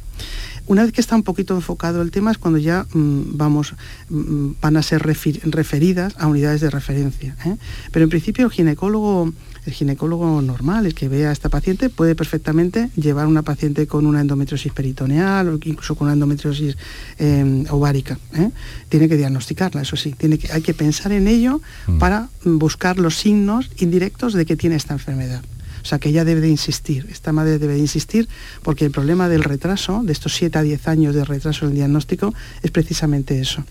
[0.66, 3.74] Una vez que está un poquito enfocado el tema es cuando ya mm, vamos,
[4.08, 7.36] mm, van a ser referidas a unidades de referencia.
[7.44, 7.56] ¿eh?
[7.92, 9.32] Pero en principio el ginecólogo,
[9.64, 13.86] el ginecólogo normal, el que vea a esta paciente, puede perfectamente llevar a una paciente
[13.86, 16.76] con una endometriosis peritoneal o incluso con una endometriosis
[17.18, 18.18] em, ovárica.
[18.34, 18.50] ¿eh?
[18.88, 21.98] Tiene que diagnosticarla, eso sí, tiene que, hay que pensar en ello mm.
[21.98, 25.42] para buscar los signos indirectos de que tiene esta enfermedad.
[25.86, 28.28] O sea que ella debe de insistir, esta madre debe de insistir,
[28.64, 31.76] porque el problema del retraso, de estos 7 a 10 años de retraso en el
[31.76, 33.62] diagnóstico, es precisamente eso.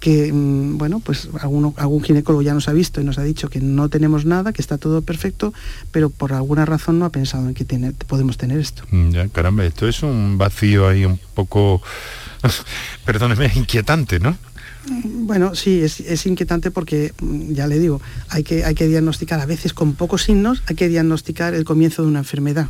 [0.00, 3.60] Que, mm, bueno, pues algún ginecólogo ya nos ha visto y nos ha dicho que
[3.60, 5.54] no tenemos nada, que está todo perfecto,
[5.92, 7.64] pero por alguna razón no ha pensado en que
[8.08, 8.82] podemos tener esto.
[8.90, 11.82] Mm, ya, caramba, esto es un vacío ahí un poco,
[13.04, 14.36] perdóneme, inquietante, ¿no?
[15.04, 19.46] Bueno, sí, es, inquietante porque, mm, ya le digo, hay que, hay que diagnosticar, a
[19.46, 22.68] veces con pocos signos, hay que diagnosticar el comienzo de una enfermedad,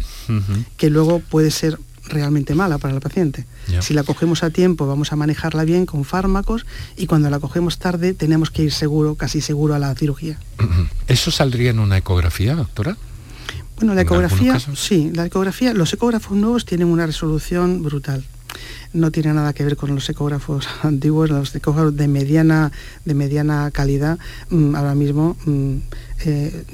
[0.77, 3.46] que luego puede ser realmente mala para el paciente.
[3.81, 7.79] Si la cogemos a tiempo, vamos a manejarla bien con fármacos y cuando la cogemos
[7.79, 10.38] tarde, tenemos que ir seguro, casi seguro a la cirugía.
[11.07, 12.96] ¿Eso saldría en una ecografía, doctora?
[13.77, 18.25] Bueno, la ecografía, sí, la ecografía, los ecógrafos nuevos tienen una resolución brutal
[18.92, 22.72] no tiene nada que ver con los ecógrafos antiguos, los ecógrafos de mediana,
[23.04, 24.18] de mediana calidad,
[24.50, 25.76] mm, ahora mismo mm,
[26.24, 26.64] eh,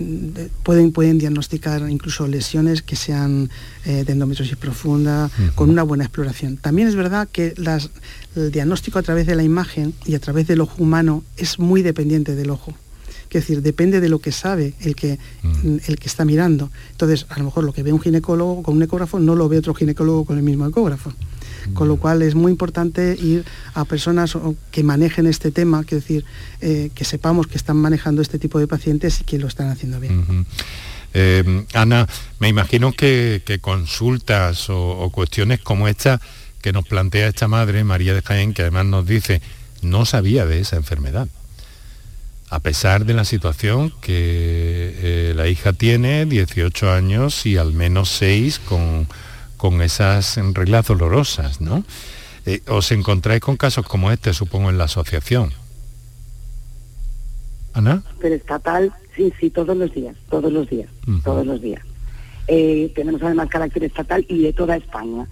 [0.63, 3.51] pueden, pueden diagnosticar incluso lesiones que sean
[3.85, 6.57] eh, de endometriosis profunda, con una buena exploración.
[6.57, 7.55] También es verdad que
[8.35, 11.83] el diagnóstico a través de la imagen y a través del ojo humano es muy
[11.83, 12.75] dependiente del ojo.
[13.37, 16.71] Es decir, depende de lo que sabe el que, el que está mirando.
[16.93, 19.59] Entonces, a lo mejor lo que ve un ginecólogo con un ecógrafo no lo ve
[19.59, 21.13] otro ginecólogo con el mismo ecógrafo
[21.75, 24.37] con lo cual es muy importante ir a personas
[24.71, 26.25] que manejen este tema, que decir,
[26.61, 30.01] eh, que sepamos que están manejando este tipo de pacientes y que lo están haciendo
[30.01, 30.47] bien.
[31.15, 32.07] Eh, Ana,
[32.41, 36.21] me imagino que, consultas o, cuestiones como esta
[36.61, 39.41] que nos plantea esta madre, María de Jaén, que además nos dice,
[39.83, 41.29] no sabía de esa enfermedad.
[42.51, 48.11] A pesar de la situación que eh, la hija tiene, 18 años y al menos
[48.11, 49.09] 6 con
[49.57, 51.85] con esas reglas dolorosas, ¿no?
[52.45, 55.53] Eh, os encontráis con casos como este, supongo, en la asociación.
[57.73, 58.03] ¿Ana?
[58.21, 60.89] Pero estatal, sí, sí, todos los días, todos los días,
[61.25, 61.83] todos los días.
[62.49, 65.27] Eh, tenemos además carácter estatal y de toda España.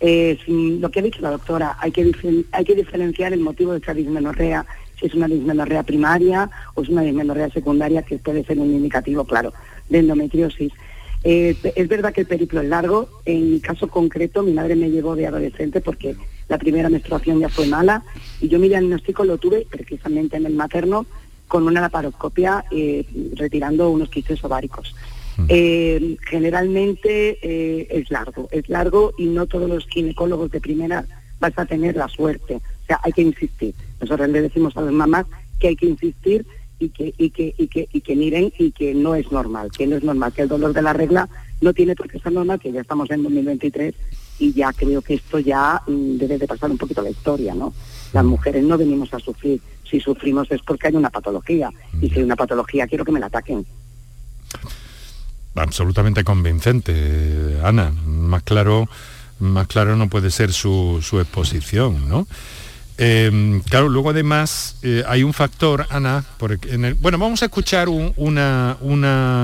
[0.00, 2.10] Eh, lo que ha dicho la doctora, hay que,
[2.50, 4.66] hay que diferenciar el motivo de esta dismenorrea,
[4.98, 9.24] si es una dismenorrea primaria o es una dismenorrea secundaria, que puede ser un indicativo,
[9.24, 9.52] claro,
[9.88, 10.72] de endometriosis.
[11.24, 13.08] Eh, es verdad que el periplo es largo.
[13.24, 16.16] En mi caso concreto, mi madre me llevó de adolescente porque
[16.48, 18.04] la primera menstruación ya fue mala
[18.40, 21.06] y yo mi diagnóstico lo tuve precisamente en el materno
[21.48, 24.94] con una laparoscopia eh, retirando unos quistes ováricos.
[25.38, 25.46] Mm.
[25.48, 31.06] Eh, generalmente es largo, es largo y no todos los ginecólogos de primera
[31.40, 32.56] vas a tener la suerte.
[32.56, 33.74] O sea, hay que insistir.
[34.00, 35.26] Nosotros le decimos a las mamás
[35.58, 36.46] que hay que insistir
[36.84, 39.86] y que, y que, y que, y que miren y que no es normal, que
[39.86, 41.28] no es normal, que el dolor de la regla
[41.60, 43.94] no tiene por qué ser normal, que ya estamos en 2023
[44.38, 47.72] y ya creo que esto ya mm, debe de pasar un poquito la historia, ¿no?
[48.12, 51.70] Las mujeres no venimos a sufrir, si sufrimos es porque hay una patología
[52.00, 53.64] y si hay una patología quiero que me la ataquen.
[55.54, 57.92] Absolutamente convincente, Ana.
[58.06, 58.88] Más claro,
[59.38, 62.26] más claro no puede ser su, su exposición, ¿no?
[62.96, 66.24] Em, claro, luego además eh, hay un factor, Ana,
[67.00, 68.76] bueno, vamos a escuchar una,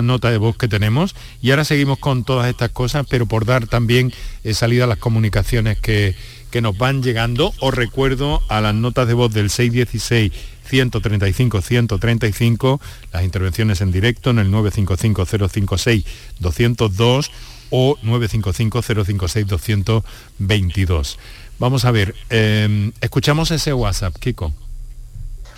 [0.02, 3.66] nota de voz que tenemos y ahora seguimos con todas estas cosas, pero por dar
[3.66, 4.12] también
[4.44, 6.14] eh, salida a las comunicaciones que,
[6.60, 10.32] nos van llegando, os recuerdo a las notas de voz del 616
[10.68, 12.80] 135 135,
[13.12, 16.04] las intervenciones en directo en el 955 056
[16.38, 17.30] 202
[17.70, 21.18] o 955 056 222.
[21.60, 24.50] Vamos a ver, em, escuchamos ese WhatsApp, Kiko.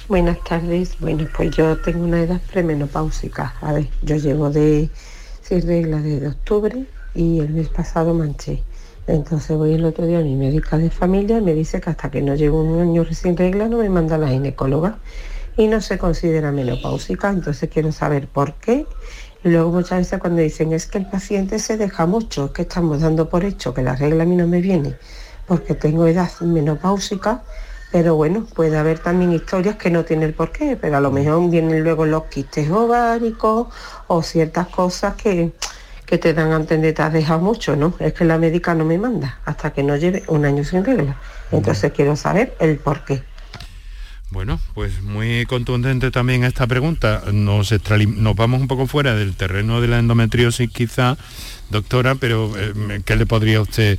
[0.09, 0.98] Buenas tardes.
[0.98, 3.55] Bueno, pues yo tengo una edad premenopáusica.
[3.61, 4.90] A ver, yo llevo de
[5.42, 8.64] seis reglas desde octubre y el mes pasado manché.
[9.07, 12.11] Entonces voy el otro día a mi médica de familia y me dice que hasta
[12.11, 14.98] que no llevo un año sin regla no me manda la ginecóloga
[15.57, 18.86] y no se considera menopáusica, entonces quiero saber por qué.
[19.44, 22.62] Y luego muchas veces cuando dicen es que el paciente se deja mucho, es que
[22.62, 24.96] estamos dando por hecho que la regla a mí no me viene
[25.53, 27.42] porque tengo edad menopáusica,
[27.90, 31.50] pero bueno, puede haber también historias que no tienen por qué, pero a lo mejor
[31.50, 33.68] vienen luego los quistes ováricos
[34.07, 35.53] o ciertas cosas que,
[36.07, 37.92] que te dan a entender te has dejado mucho, ¿no?
[37.98, 41.18] Es que la médica no me manda hasta que no lleve un año sin regla.
[41.50, 43.22] Entonces quiero saber el por qué.
[44.30, 47.24] Bueno, pues muy contundente también esta pregunta.
[47.30, 47.74] Nos,
[48.07, 51.18] nos vamos un poco fuera del terreno de la endometriosis quizá,
[51.68, 53.98] doctora, pero eh, ¿qué le podría usted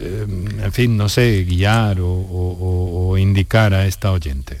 [0.00, 4.58] en fin, no sé, guiar o, indicar a esta oyente?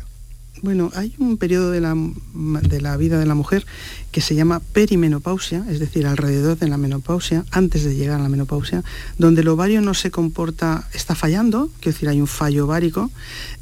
[0.62, 1.96] Bueno, hay un periodo de la,
[2.34, 3.66] de la, vida de la mujer
[4.12, 8.28] que se llama perimenopausia, es decir, alrededor de la menopausia, antes de llegar a la
[8.28, 8.84] menopausia,
[9.18, 13.10] donde el ovario no se comporta, está fallando, quiero decir, hay un fallo ovárico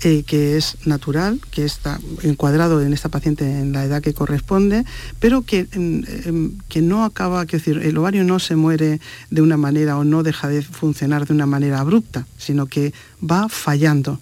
[0.03, 4.85] eh, que es natural, que está encuadrado en esta paciente en la edad que corresponde,
[5.21, 9.41] pero que, em, em, que no acaba, quiero decir, el ovario no se muere de
[9.41, 12.93] una manera o no deja de funcionar de una manera abrupta, sino que
[13.23, 14.21] va fallando.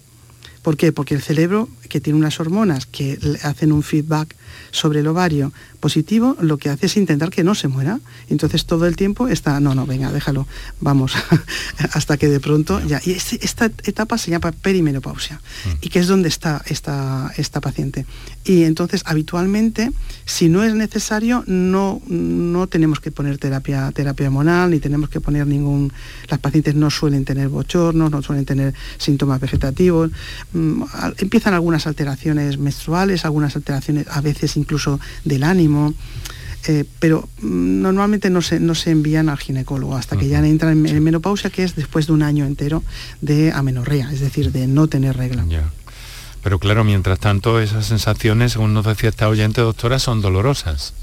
[0.61, 0.91] ¿Por qué?
[0.91, 4.35] Porque el cerebro, que tiene unas hormonas que hacen un feedback
[4.71, 7.99] sobre el ovario positivo, lo que hace es intentar que no se muera.
[8.29, 10.47] Entonces todo el tiempo está, no, no, venga, déjalo,
[10.79, 11.13] vamos,
[11.93, 13.01] hasta que de pronto ya.
[13.03, 15.69] Y este, esta etapa se llama perimenopausia, mm.
[15.81, 18.05] y que es donde está esta, esta paciente.
[18.43, 19.91] Y entonces habitualmente,
[20.25, 25.21] si no es necesario, no, no tenemos que poner terapia, terapia hormonal, ni tenemos que
[25.21, 25.91] poner ningún.
[26.27, 30.11] Las pacientes no suelen tener bochornos, no suelen tener síntomas vegetativos.
[30.53, 30.83] Mm,
[31.17, 35.93] empiezan algunas alteraciones menstruales, algunas alteraciones a veces incluso del ánimo.
[36.67, 40.85] Eh, pero mm, normalmente no se, no se envían al ginecólogo hasta que ya entran
[40.85, 42.83] en, menopausia, que es después de un año entero
[43.21, 45.45] de amenorrea, es decir, de no tener regla.
[46.43, 50.93] Pero claro, mientras tanto, esas sensaciones, según nos decía esta oyente doctora, son dolorosas.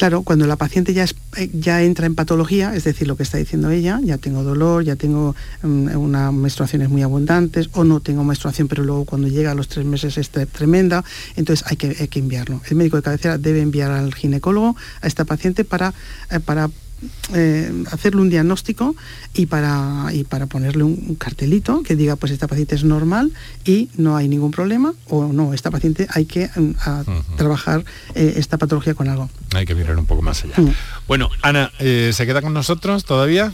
[0.00, 1.04] Claro, cuando la paciente ya,
[1.36, 4.82] eh, ya entra en patología, es decir, lo que está diciendo ella, ya tengo dolor,
[4.82, 9.50] ya tengo mm, unas menstruaciones muy abundantes o no tengo menstruación, pero luego cuando llega
[9.50, 11.04] a los tres meses es tremenda,
[11.36, 12.62] entonces hay que, que enviarlo.
[12.70, 15.92] El médico de cabecera debe enviar al ginecólogo a esta paciente para,
[16.30, 16.70] eh, para
[17.34, 18.94] eh, hacerle un diagnóstico
[19.34, 23.32] y para, y para ponerle un, cartelito que diga pues esta paciente es normal
[23.64, 26.72] y no hay ningún problema o no, esta paciente hay que mm,
[27.36, 27.84] trabajar
[28.14, 29.30] eh, esta patología con algo.
[29.54, 30.54] Hay que mirar un poco más allá.
[30.56, 30.74] Mm.
[31.06, 33.52] Bueno, Ana, eh, ¿se queda con nosotros todavía?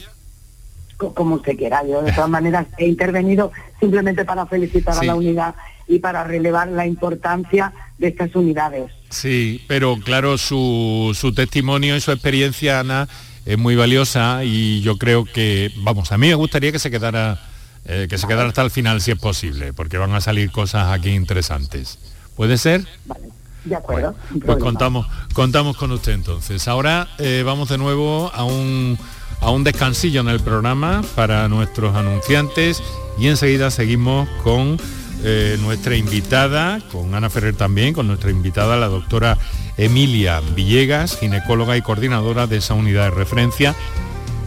[0.97, 5.55] Como usted quiera, yo de todas maneras he intervenido simplemente para felicitar a la unidad
[5.89, 8.91] y para relevar la importancia de estas unidades.
[9.11, 13.09] Sí, pero claro, su, su testimonio y su experiencia, Ana,
[13.47, 17.41] es muy valiosa y yo creo que, vamos, a mí me gustaría que se quedara,
[17.85, 20.93] eh, que se quedara hasta el final si es posible, porque van a salir cosas
[20.93, 21.99] aquí interesantes.
[22.35, 22.85] ¿Puede ser?
[23.07, 23.29] Vale.
[23.65, 24.15] De acuerdo.
[24.45, 26.69] pues contamos, contamos con usted entonces.
[26.69, 28.97] Ahora eh, vamos de nuevo a un,
[29.41, 32.81] a un descansillo en el programa para nuestros anunciantes
[33.19, 34.79] y enseguida seguimos con
[35.25, 39.37] eh, nuestra invitada, con Ana Ferrer también, con nuestra invitada, la doctora
[39.79, 43.75] Emilia Villegas, ginecóloga y coordinadora de esa unidad de referencia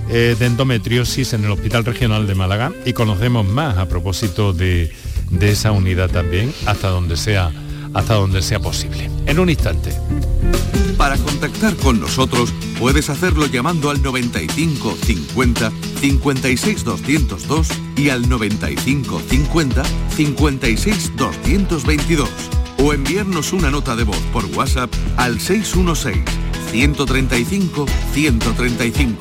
[0.09, 4.91] eh, de endometriosis en el Hospital Regional de Málaga y conocemos más a propósito de,
[5.29, 7.51] de esa unidad también, hasta donde sea,
[7.93, 9.09] hasta donde sea posible.
[9.27, 9.91] En un instante.
[10.97, 15.71] Para contactar con nosotros puedes hacerlo llamando al 95 50
[16.01, 22.29] 56 202 y al 95 50 56 222
[22.83, 26.23] o enviarnos una nota de voz por WhatsApp al 616
[26.71, 29.17] 135 135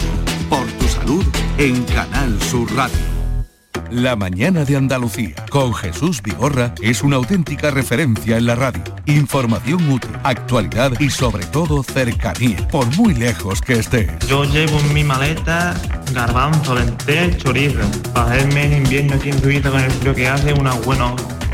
[0.49, 1.25] por tu salud
[1.59, 3.19] en Canal Sur Radio.
[3.91, 8.83] La mañana de Andalucía con Jesús Vigorra es una auténtica referencia en la radio.
[9.07, 14.11] Información útil, actualidad y sobre todo cercanía, por muy lejos que estés.
[14.27, 15.75] Yo llevo en mi maleta
[16.13, 17.79] garbanzo, lentejas, chorizo.
[18.13, 21.13] Para hacerme en invierno aquí en Suiza con el frío que hace, unas buenas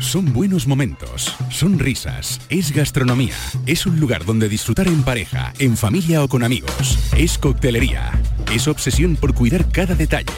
[0.00, 3.34] Son buenos momentos, son risas, es gastronomía,
[3.66, 8.12] es un lugar donde disfrutar en pareja, en familia o con amigos, es coctelería,
[8.52, 10.32] es obsesión por cuidar cada detalle.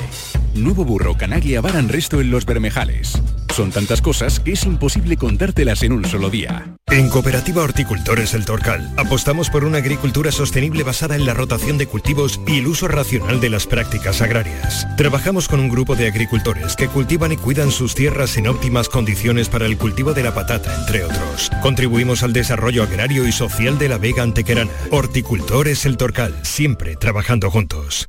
[0.54, 3.20] Nuevo burro canaglia varan resto en los Bermejales.
[3.54, 6.76] Son tantas cosas que es imposible contártelas en un solo día.
[6.88, 11.86] En Cooperativa Horticultores El Torcal apostamos por una agricultura sostenible basada en la rotación de
[11.86, 14.86] cultivos y el uso racional de las prácticas agrarias.
[14.96, 19.45] Trabajamos con un grupo de agricultores que cultivan y cuidan sus tierras en óptimas condiciones
[19.48, 21.50] para el cultivo de la patata, entre otros.
[21.62, 24.70] Contribuimos al desarrollo agrario y social de la Vega Antequerana.
[24.90, 28.08] Horticultores El Torcal, siempre trabajando juntos.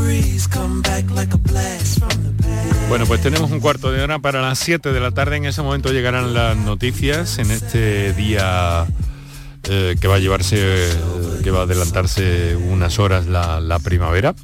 [2.89, 5.37] Bueno, pues tenemos un cuarto de hora para las 7 de la tarde.
[5.37, 8.85] En ese momento llegarán las noticias en este día
[9.69, 10.89] eh, que va a llevarse,
[11.43, 14.35] que va a adelantarse unas horas la, la primavera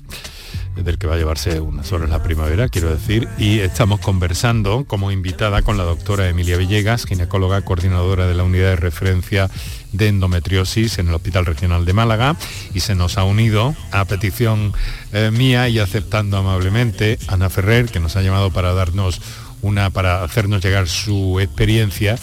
[0.83, 5.11] del que va a llevarse unas horas la primavera, quiero decir, y estamos conversando como
[5.11, 9.49] invitada con la doctora Emilia Villegas, ginecóloga coordinadora de la unidad de referencia
[9.97, 12.35] de endometriosis en el Hospital Regional de Málaga,
[12.73, 14.73] y se nos ha unido a petición
[15.11, 19.21] eh, mía y aceptando amablemente Ana Ferrer, que nos ha llamado para darnos
[19.61, 22.17] una, para hacernos llegar su experiencia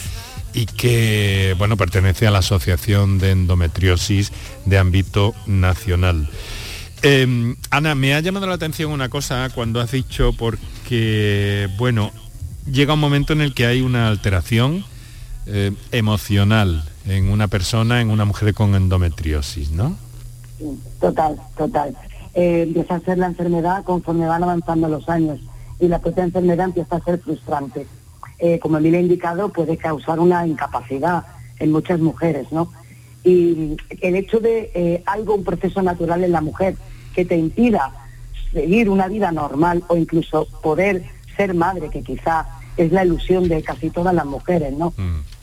[0.55, 4.33] y que bueno pertenece a la Asociación de Endometriosis
[4.65, 6.29] de ámbito nacional.
[7.03, 12.13] Eh, Ana, me ha llamado la atención una cosa cuando has dicho porque, bueno,
[12.71, 14.87] llega un momento en el que hay una alteración
[15.47, 19.97] eh, emocional en una persona, en una mujer con endometriosis, ¿no?
[20.59, 21.97] Sí, total, total.
[22.35, 25.41] Eh, empieza a ser la enfermedad conforme van avanzando los años
[25.79, 27.87] y la propia enfermedad empieza a ser frustrante.
[28.39, 31.25] Eh, como Emilia ha indicado, puede causar una incapacidad
[31.59, 32.73] en muchas mujeres, ¿no?
[33.23, 36.77] Y el hecho de eh, algo, un proceso natural en la mujer,
[37.15, 37.93] que te impida
[38.53, 41.05] seguir una vida normal o incluso poder
[41.37, 42.47] ser madre, que quizá
[42.77, 44.93] es la ilusión de casi todas las mujeres, ¿no?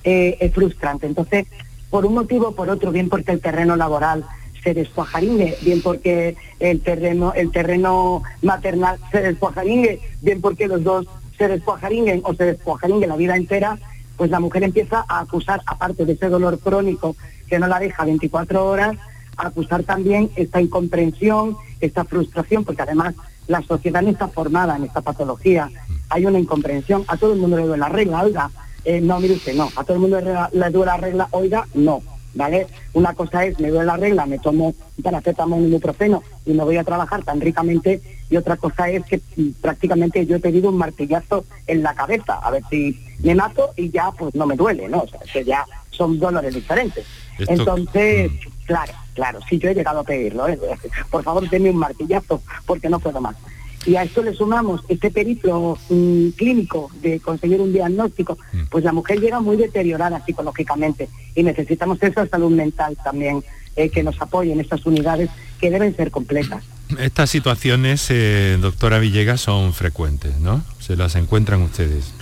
[0.03, 1.05] Eh, es frustrante.
[1.05, 1.45] Entonces,
[1.89, 4.25] por un motivo o por otro, bien porque el terreno laboral
[4.63, 11.07] se descuajaringue, bien porque el terreno, el terreno maternal se descuajaringue, bien porque los dos
[11.37, 13.77] se descuajaringuen o se descuajaringue la vida entera,
[14.17, 17.15] pues la mujer empieza a acusar, aparte de ese dolor crónico
[17.47, 18.97] que no la deja 24 horas,
[19.37, 23.15] a acusar también esta incomprensión, esta frustración, porque además
[23.47, 25.69] la sociedad no está formada en esta patología.
[26.09, 28.51] Hay una incomprensión, a todo el mundo le duele la regla, oiga,
[28.85, 31.67] eh, no, mire usted, no, a todo el mundo le, le duele la regla, oiga,
[31.73, 32.01] no,
[32.33, 32.67] ¿vale?
[32.93, 34.73] Una cosa es, me duele la regla, me tomo
[35.03, 39.19] paracetamol, un ibuprofeno y me voy a trabajar tan ricamente, y otra cosa es que
[39.37, 43.71] mm, prácticamente yo he pedido un martillazo en la cabeza, a ver si me mato
[43.75, 44.99] y ya pues no me duele, ¿no?
[45.01, 47.05] O sea, que ya son dolores diferentes.
[47.37, 48.31] Esto- Entonces,
[48.65, 50.57] claro, claro, sí, yo he llegado a pedirlo, ¿eh?
[51.11, 53.35] por favor, denme un martillazo, porque no puedo más.
[53.85, 58.37] Y a esto le sumamos este periplo mm, clínico de conseguir un diagnóstico,
[58.69, 63.43] pues la mujer llega muy deteriorada psicológicamente y necesitamos esa salud mental también
[63.75, 65.29] eh, que nos apoye en estas unidades
[65.59, 66.63] que deben ser completas.
[66.99, 70.63] Estas situaciones, eh, doctora Villegas, son frecuentes, ¿no?
[70.79, 72.13] Se las encuentran ustedes.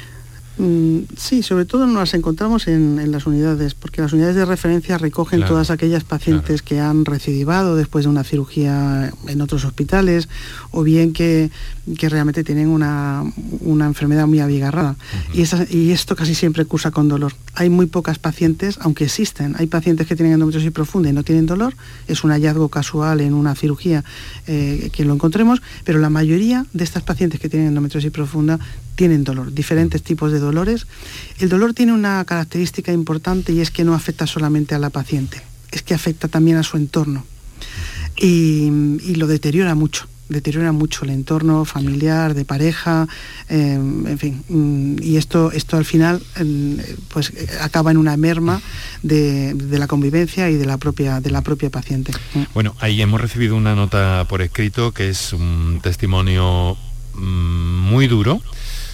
[0.60, 4.97] Mm, sí, sobre todo nos las encontramos en, las unidades, porque las unidades de referencia
[4.97, 10.28] recogen todas aquellas pacientes que han recidivado después de una cirugía en otros hospitales,
[10.72, 11.49] o bien que,
[11.88, 13.24] realmente tienen una,
[13.64, 14.97] enfermedad muy abigarrada.
[15.34, 15.43] y,
[15.76, 17.34] y esto casi siempre cursa con dolor.
[17.55, 21.45] Hay muy pocas pacientes, aunque existen, hay pacientes que tienen endometriosis profunda y no tienen
[21.45, 21.74] dolor,
[22.10, 24.03] es un hallazgo casual en una cirugía
[24.45, 28.60] eh, que lo encontremos, pero la mayoría de estas pacientes que tienen endometriosis profunda
[29.00, 30.86] tienen dolor, diferentes tipos de dolores.
[31.39, 35.41] El dolor tiene una característica importante y es que no afecta solamente a la paciente,
[35.72, 37.24] es que afecta también a su entorno
[38.18, 38.70] y,
[39.16, 43.08] lo deteriora mucho deteriora mucho el entorno familiar, de pareja,
[43.47, 44.43] em, en fin.
[44.47, 46.78] Mm, y esto, esto al final em,
[47.08, 48.62] pues acaba en una merma
[49.02, 52.12] de, la convivencia y de la propia, de la propia paciente.
[52.54, 56.78] Bueno, ahí hemos recibido una nota por escrito que es un testimonio
[57.16, 58.39] mm, muy duro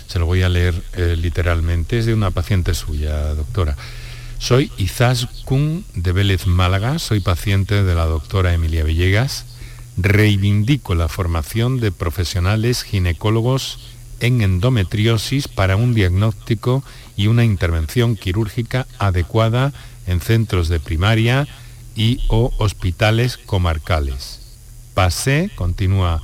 [0.08, 3.76] se lo voy a leer eh, literalmente, es de una paciente suya, doctora.
[4.38, 9.46] Soy Izaskun de Vélez Málaga, soy paciente de la doctora Emilia Villegas.
[9.98, 13.80] Reivindico la formación de profesionales ginecólogos
[14.20, 16.84] en endometriosis para un diagnóstico
[17.16, 19.74] y una intervención quirúrgica adecuada
[20.06, 21.48] en centros de primaria
[21.96, 24.42] y o hospitales comarcales.
[24.94, 26.22] Pasé, continúa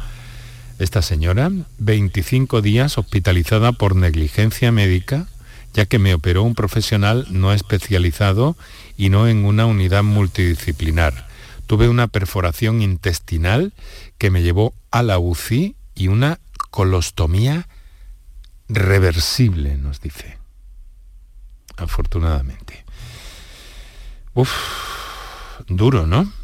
[0.81, 5.27] esta señora, 25 días hospitalizada por negligencia médica,
[5.73, 8.57] ya que me operó un profesional no especializado
[8.97, 11.27] y no en una unidad multidisciplinar.
[11.67, 13.73] Tuve una perforación intestinal
[14.17, 16.39] que me llevó a la UCI y una
[16.71, 17.67] colostomía
[18.67, 20.39] reversible, nos dice.
[21.77, 22.85] Afortunadamente.
[24.33, 24.49] Uf,
[25.67, 26.40] duro, ¿no?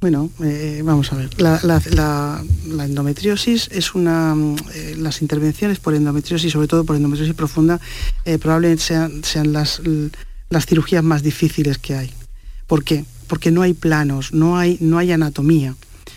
[0.00, 1.30] Bueno, eh, vamos a ver.
[1.40, 2.42] La,
[2.84, 4.34] endometriosis es una.
[4.74, 7.80] Eh, las intervenciones por endometriosis, sobre todo por endometriosis profunda,
[8.24, 9.80] eh, probablemente sean, sean las,
[10.50, 12.12] las cirugías más difíciles que hay.
[12.66, 13.04] ¿Por qué?
[13.26, 15.74] Porque no hay planos, no hay, no hay anatomía.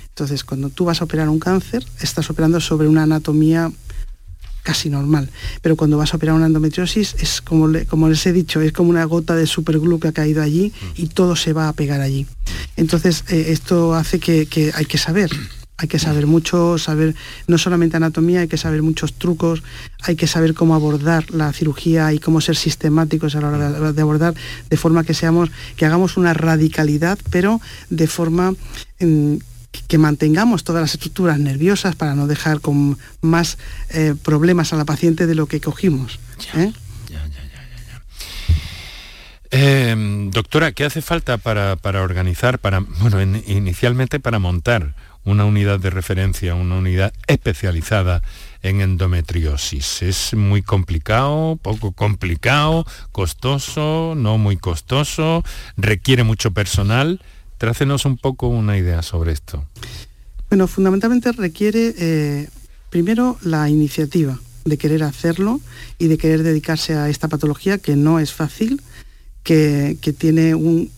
[0.09, 3.71] Entonces, cuando tú vas a operar un cáncer, estás operando sobre una anatomía
[4.63, 5.29] casi normal.
[5.61, 9.05] Pero cuando vas a operar una endometriosis, es como, les he dicho, es como una
[9.05, 12.27] gota de superglue que ha caído allí y todo se va a pegar allí.
[12.75, 15.29] Entonces, eh, esto hace que, hay que saber,
[15.77, 17.15] hay que saber mucho, saber
[17.47, 19.63] no solamente anatomía, hay que saber muchos trucos,
[20.01, 24.01] hay que saber cómo abordar la cirugía y cómo ser sistemáticos a la hora de,
[24.01, 24.33] abordar,
[24.69, 28.53] de forma que seamos, que hagamos una radicalidad, pero de forma
[28.99, 29.35] mm,
[29.87, 33.57] que mantengamos todas las estructuras nerviosas para no dejar con más
[33.89, 36.19] eh, problemas a la paciente de lo que cogimos.
[36.55, 36.71] ¿eh?
[39.51, 44.93] Em, doctora, ¿qué hace falta para, organizar, para, bueno, inicialmente para montar
[45.23, 48.21] una unidad de referencia, una unidad especializada
[48.61, 50.03] en endometriosis?
[50.03, 55.43] ¿Es muy complicado, poco complicado, costoso, no muy costoso,
[55.77, 57.19] requiere mucho personal?
[57.59, 59.65] Trácenos un poco una idea sobre esto.
[60.49, 62.47] Bueno, fundamentalmente requiere eh,
[62.89, 65.59] primero la iniciativa de querer hacerlo
[65.97, 68.81] y de querer dedicarse a esta patología que no es fácil,
[69.43, 70.89] que, tiene, un,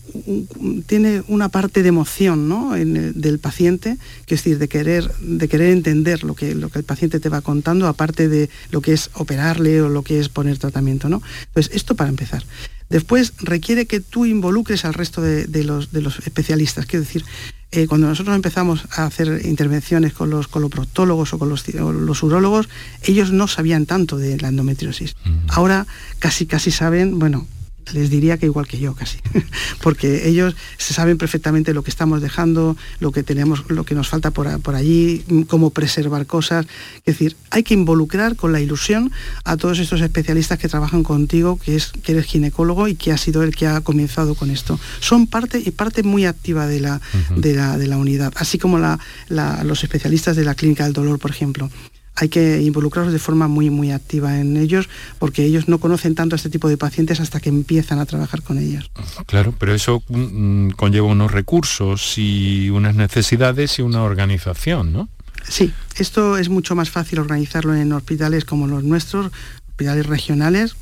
[0.86, 2.74] tiene una parte de emoción ¿no?
[2.74, 3.96] del paciente,
[4.26, 7.28] que es decir, de querer, de querer entender lo que, lo que el paciente te
[7.28, 11.08] va contando, aparte de lo que es operarle o lo que es poner tratamiento.
[11.08, 11.22] ¿no?
[11.52, 12.44] Pues esto para empezar.
[12.92, 15.88] Después requiere que tú involucres al resto de, los,
[16.26, 16.84] especialistas.
[16.84, 17.24] Quiero decir,
[17.70, 22.68] eh, cuando nosotros empezamos a hacer intervenciones con los coloproctólogos o con los, los urólogos,
[23.02, 25.14] ellos no sabían tanto de la endometriosis.
[25.48, 25.86] Ahora
[26.18, 27.46] casi casi saben, bueno,
[27.92, 29.18] les diría que igual que yo casi,
[29.82, 34.08] porque ellos se saben perfectamente lo que estamos dejando, lo que tenemos, lo que nos
[34.08, 36.66] falta por, allí, cómo preservar cosas.
[37.04, 39.12] Es decir, hay que involucrar con la ilusión
[39.44, 43.18] a todos estos especialistas que trabajan contigo, que es que eres ginecólogo y que ha
[43.18, 44.78] sido el que ha comenzado con esto.
[45.00, 47.00] Son parte y parte muy activa de la,
[47.36, 48.78] de la, unidad, así como
[49.28, 51.70] los especialistas de la clínica del dolor, por ejemplo
[52.14, 54.88] hay que involucrarlos de forma muy, muy activa en ellos,
[55.18, 58.42] porque ellos no conocen tanto a este tipo de pacientes hasta que empiezan a trabajar
[58.42, 58.90] con ellos.
[59.26, 65.08] Claro, pero eso mm, conlleva unos recursos y unas necesidades y una organización, ¿no?
[65.48, 69.32] Sí, esto es mucho más fácil organizarlo en hospitales como los nuestros,
[69.70, 70.76] hospitales regionales,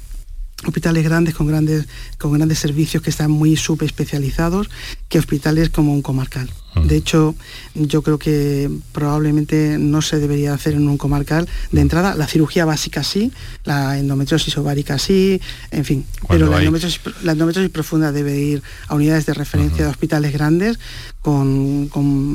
[0.67, 1.87] hospitales grandes con grandes
[2.19, 4.69] con grandes servicios que están muy subespecializados
[5.09, 6.51] que hospitales como un comarcal.
[6.85, 7.35] De hecho,
[7.75, 12.15] yo creo que probablemente no se debería hacer en un comarcal de entrada.
[12.15, 13.33] La cirugía básica sí,
[13.65, 15.41] la endometriosis ovárica sí,
[15.73, 16.07] en fin.
[16.29, 20.79] Pero la endometriosis, profunda debe ir a unidades de referencia de hospitales grandes
[21.23, 21.91] con,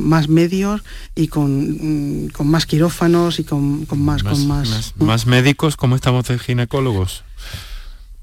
[0.08, 0.84] más medios
[1.16, 6.38] y con, con, más quirófanos y con, más, con más, más médicos, como estamos de
[6.40, 7.24] ginecólogos?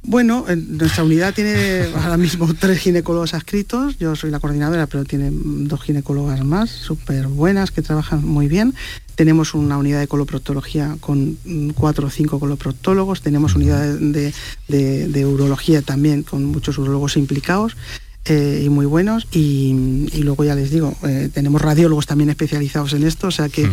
[0.05, 5.30] Bueno, nuestra unidad tiene ahora mismo tres ginecólogos adscritos, yo soy la coordinadora, pero tiene
[5.32, 8.74] dos ginecólogas más, súper buenas, que trabajan muy bien.
[9.14, 11.38] Tenemos una unidad de coloproctología con
[11.74, 17.76] cuatro o cinco coloproctólogos, tenemos unidad de urología también con muchos urologos implicados
[18.24, 23.04] eh, y muy buenos y, luego ya les digo, eh, tenemos radiólogos también especializados en
[23.04, 23.68] esto, o sea que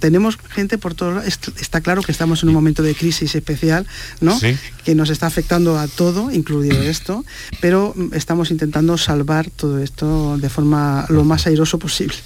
[0.00, 3.86] tenemos gente por todo, está claro que estamos en un momento de crisis especial,
[4.22, 4.38] ¿no?
[4.82, 7.24] Que nos está afectando a todo, incluido esto,
[7.60, 12.16] pero estamos intentando salvar todo esto de forma lo más airoso posible.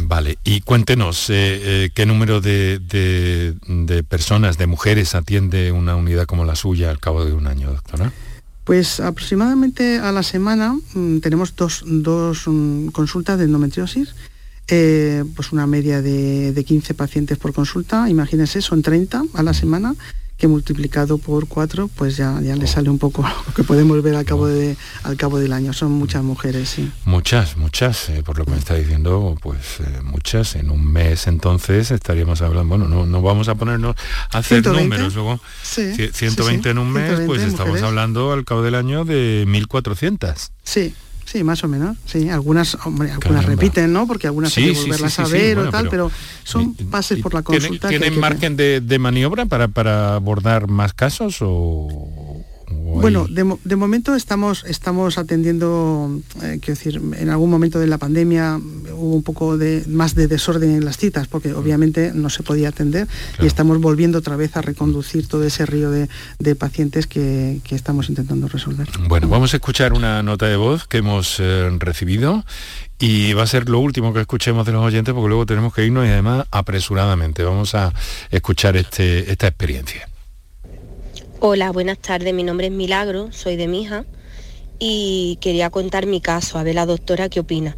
[0.00, 6.44] Vale, y cuéntenos, eh, ¿qué número de, de personas, de mujeres atiende una unidad como
[6.44, 8.12] la suya al cabo de un año, doctora?
[8.64, 11.84] Pues aproximadamente a la semana mm, tenemos dos,
[12.46, 14.14] mm, consultas de endometriosis,
[14.68, 19.52] eh, pues una media de, de, 15 pacientes por consulta, imagínense, son 30 a la
[19.52, 19.94] semana
[20.36, 24.16] que multiplicado por cuatro, pues ya, ya le sale un poco lo que podemos ver
[24.16, 25.72] al cabo, de, al cabo del año.
[25.72, 26.90] Son muchas mujeres, sí.
[27.04, 30.56] Muchas, muchas, eh, por lo que me está diciendo, pues eh, muchas.
[30.56, 33.96] En un mes entonces estaríamos hablando, bueno, no, no vamos a ponernos
[34.30, 39.04] a hacer números, luego 120 en un mes, pues estamos hablando al cabo del año
[39.04, 40.50] de 1.400.
[40.62, 40.94] Sí,
[41.24, 41.96] Sí, más o menos.
[42.06, 44.06] Sí, algunas, algunas repiten, ¿no?
[44.06, 46.10] Porque algunas hay que volverlas a ver o tal, pero,
[46.44, 47.88] son pases por la consulta.
[47.88, 52.23] ¿Tienen, margen de, de, maniobra para, para abordar más casos o,
[53.00, 58.60] bueno, de, momento estamos, estamos atendiendo, eh, quiero decir, en algún momento de la pandemia
[58.92, 61.56] hubo un poco de, más de desorden en las citas, porque mm.
[61.56, 63.08] obviamente no se podía atender
[63.40, 66.08] y estamos volviendo otra vez a reconducir todo ese río de,
[66.54, 68.88] pacientes que, estamos intentando resolver.
[69.08, 72.44] Bueno, vamos a escuchar una nota de voz que hemos eh, recibido
[73.00, 75.84] y va a ser lo último que escuchemos de los oyentes porque luego tenemos que
[75.84, 77.42] irnos y además apresuradamente.
[77.42, 77.92] Vamos a
[78.30, 80.08] escuchar este, esta experiencia.
[81.46, 82.32] Hola, buenas tardes.
[82.32, 84.06] Mi nombre es Milagro, soy de Mija
[84.78, 87.76] y quería contar mi caso, a ver la doctora qué opina.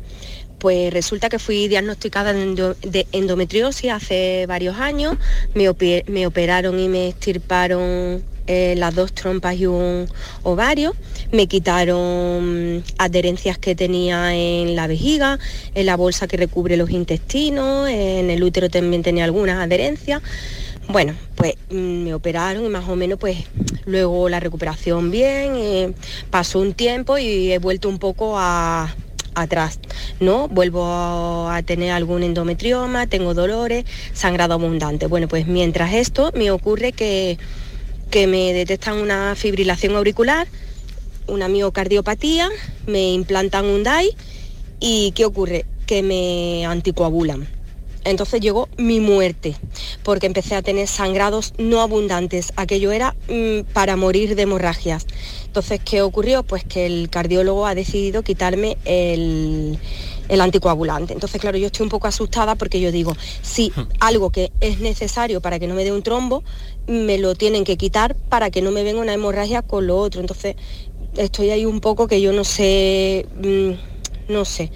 [0.61, 5.17] Pues resulta que fui diagnosticada de endometriosis hace varios años,
[5.55, 10.07] me, operaron y me extirparon eh, las dos trompas y un
[10.45, 10.95] ovario,
[11.33, 15.41] me quitaron adherencias que tenía en la vejiga,
[15.75, 20.23] en la bolsa que recubre los intestinos, en el útero también tenía algunas adherencias.
[20.89, 23.39] Bueno, pues mm, me operaron y más o menos pues
[23.87, 25.93] luego la recuperación bien, eh,
[26.30, 28.95] pasó un tiempo y he vuelto un poco a,
[29.34, 29.80] atrás,
[30.20, 30.49] ¿no?
[30.49, 30.84] Vuelvo
[31.49, 35.07] a tener algún endometrioma, tengo dolores, sangrado abundante.
[35.07, 37.39] Bueno, pues mientras esto me ocurre que,
[38.11, 40.47] que me detectan una fibrilación auricular,
[41.26, 42.49] una miocardiopatía,
[42.87, 44.16] me implantan un DAI
[44.78, 45.66] y ¿qué ocurre?
[45.87, 47.55] Que me anticoagulan.
[48.07, 49.57] Entonces llegó mi muerte,
[50.02, 52.52] porque empecé a tener sangrados no abundantes.
[52.57, 55.07] Aquello era mm, para morir de hemorragias.
[55.44, 56.42] Entonces, ¿qué ocurrió?
[56.42, 59.78] Pues que el cardiólogo ha decidido quitarme el,
[60.28, 61.14] anticoagulante.
[61.14, 63.88] Entonces, claro, yo estoy un poco asustada porque yo digo, si hmm.
[64.00, 66.44] algo que es necesario para que no me dé un trombo,
[66.86, 70.20] me lo tienen que quitar para que no me venga una hemorragia con lo otro.
[70.20, 70.57] Entonces,
[71.16, 74.70] estoy ahí un poco que yo no sé, mm, no sé.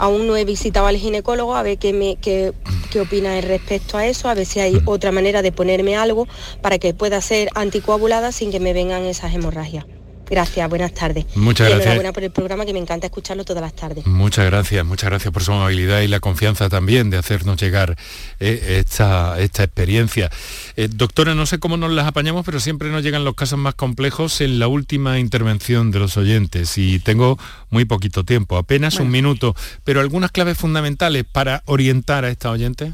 [0.00, 2.54] Aún no he visitado al ginecólogo a ver qué, qué,
[2.90, 6.26] qué opina respecto a eso, a ver si hay otra manera de ponerme algo
[6.62, 9.84] para que pueda ser anticoagulada sin que me vengan esas hemorragias.
[10.30, 11.26] Gracias, buenas tardes.
[11.34, 11.86] Muchas gracias.
[11.86, 14.06] Enhorabuena por el programa que me encanta escucharlo todas las tardes.
[14.06, 17.96] Muchas gracias, muchas gracias por su amabilidad y la confianza también de hacernos llegar
[18.38, 20.30] eh, esta, esta experiencia.
[20.76, 23.74] Eh, doctora, no sé cómo nos las apañamos, pero siempre nos llegan los casos más
[23.74, 27.36] complejos en la última intervención de los oyentes y tengo
[27.70, 32.92] muy poquito tiempo, apenas un minuto, pero algunas claves fundamentales para orientar a esta oyente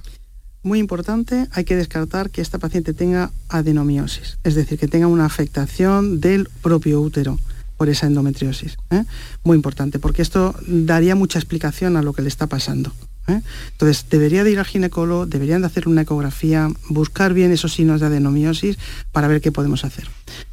[0.67, 5.25] muy importante, hay que descartar que esta paciente tenga adenomiosis, es decir, que tenga una
[5.25, 7.39] afectación del propio útero
[7.77, 8.77] por esa endometriosis.
[8.91, 9.05] ¿eh?
[9.45, 12.93] Muy importante, porque esto daría mucha explicación a lo que le está pasando.
[13.29, 13.43] ¿eh?
[13.73, 18.01] Entonces, debería de ir al ginecólogo, deberían de hacer una ecografía, buscar bien esos signos
[18.01, 18.77] de adenomiosis
[19.13, 20.09] para ver qué podemos hacer.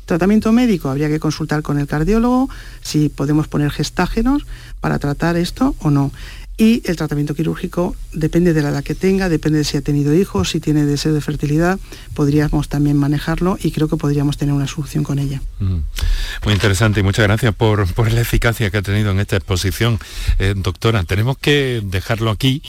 [0.06, 2.50] Tratamiento médico, habría que consultar con el cardiólogo
[2.82, 4.46] si podemos poner gestágenos
[4.80, 6.12] para tratar esto o no.
[6.58, 10.14] Y el tratamiento quirúrgico depende de la edad que tenga, depende de si ha tenido
[10.14, 11.80] hijos, si tiene deseo de fertilidad,
[12.14, 15.42] podríamos también manejarlo y creo que podríamos tener una solución con ella.
[15.60, 20.00] Muy interesante y muchas gracias por, la eficacia que ha tenido en esta exposición.
[20.38, 22.62] Eh, doctora, tenemos que dejarlo aquí.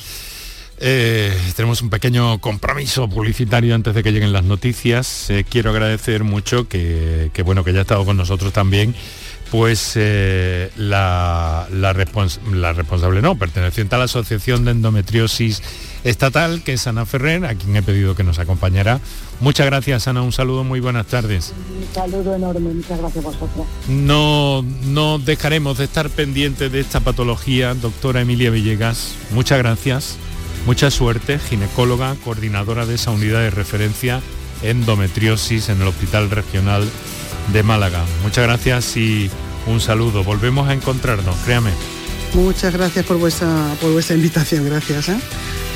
[0.78, 5.30] Eh, tenemos un pequeño compromiso publicitario antes de que lleguen las noticias.
[5.30, 8.94] Eh, quiero agradecer mucho que, que, bueno que haya estado con nosotros también
[9.54, 15.62] pues eh, la, la, responsable no, perteneciente a la Asociación de Endometriosis
[16.02, 18.98] Estatal, que es Ana Ferrer, a quien he pedido que nos acompañara.
[19.38, 21.54] Muchas gracias, Ana, un saludo, muy buenas tardes.
[21.78, 23.66] Un saludo enorme, muchas gracias a vosotros.
[23.86, 29.14] No, no dejaremos de estar pendientes de esta patología, doctora Emilia Villegas.
[29.30, 30.16] Muchas gracias,
[30.66, 34.20] mucha suerte, ginecóloga, coordinadora de esa unidad de referencia
[34.62, 36.90] endometriosis en el Hospital Regional
[37.48, 38.04] de Málaga.
[38.22, 39.30] Muchas gracias y
[39.66, 40.24] un saludo.
[40.24, 41.70] Volvemos a encontrarnos, créame.
[42.34, 43.48] Muchas gracias por vuestra,
[43.80, 45.08] por vuestra invitación, gracias.
[45.08, 45.16] ¿eh?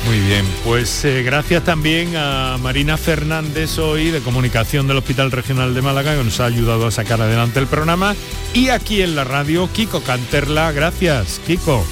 [0.05, 5.73] Muy bien, pues eh, gracias también a Marina Fernández hoy de Comunicación del Hospital Regional
[5.73, 8.15] de Málaga que nos ha ayudado a sacar adelante el programa.
[8.53, 11.85] Y aquí en la radio, Kiko Canterla, gracias, Kiko.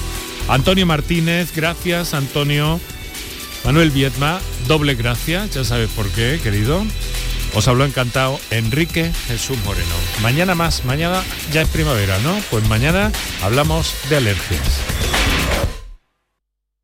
[0.48, 2.80] Antonio Martínez, gracias, Antonio.
[3.64, 6.84] Manuel Vietma, doble gracias, ya sabes por qué, querido.
[7.54, 9.94] Os habló encantado Enrique Jesús Moreno.
[10.22, 11.22] Mañana más, mañana
[11.52, 12.38] ya es primavera, ¿no?
[12.50, 13.10] Pues mañana
[13.42, 14.80] hablamos de alergias.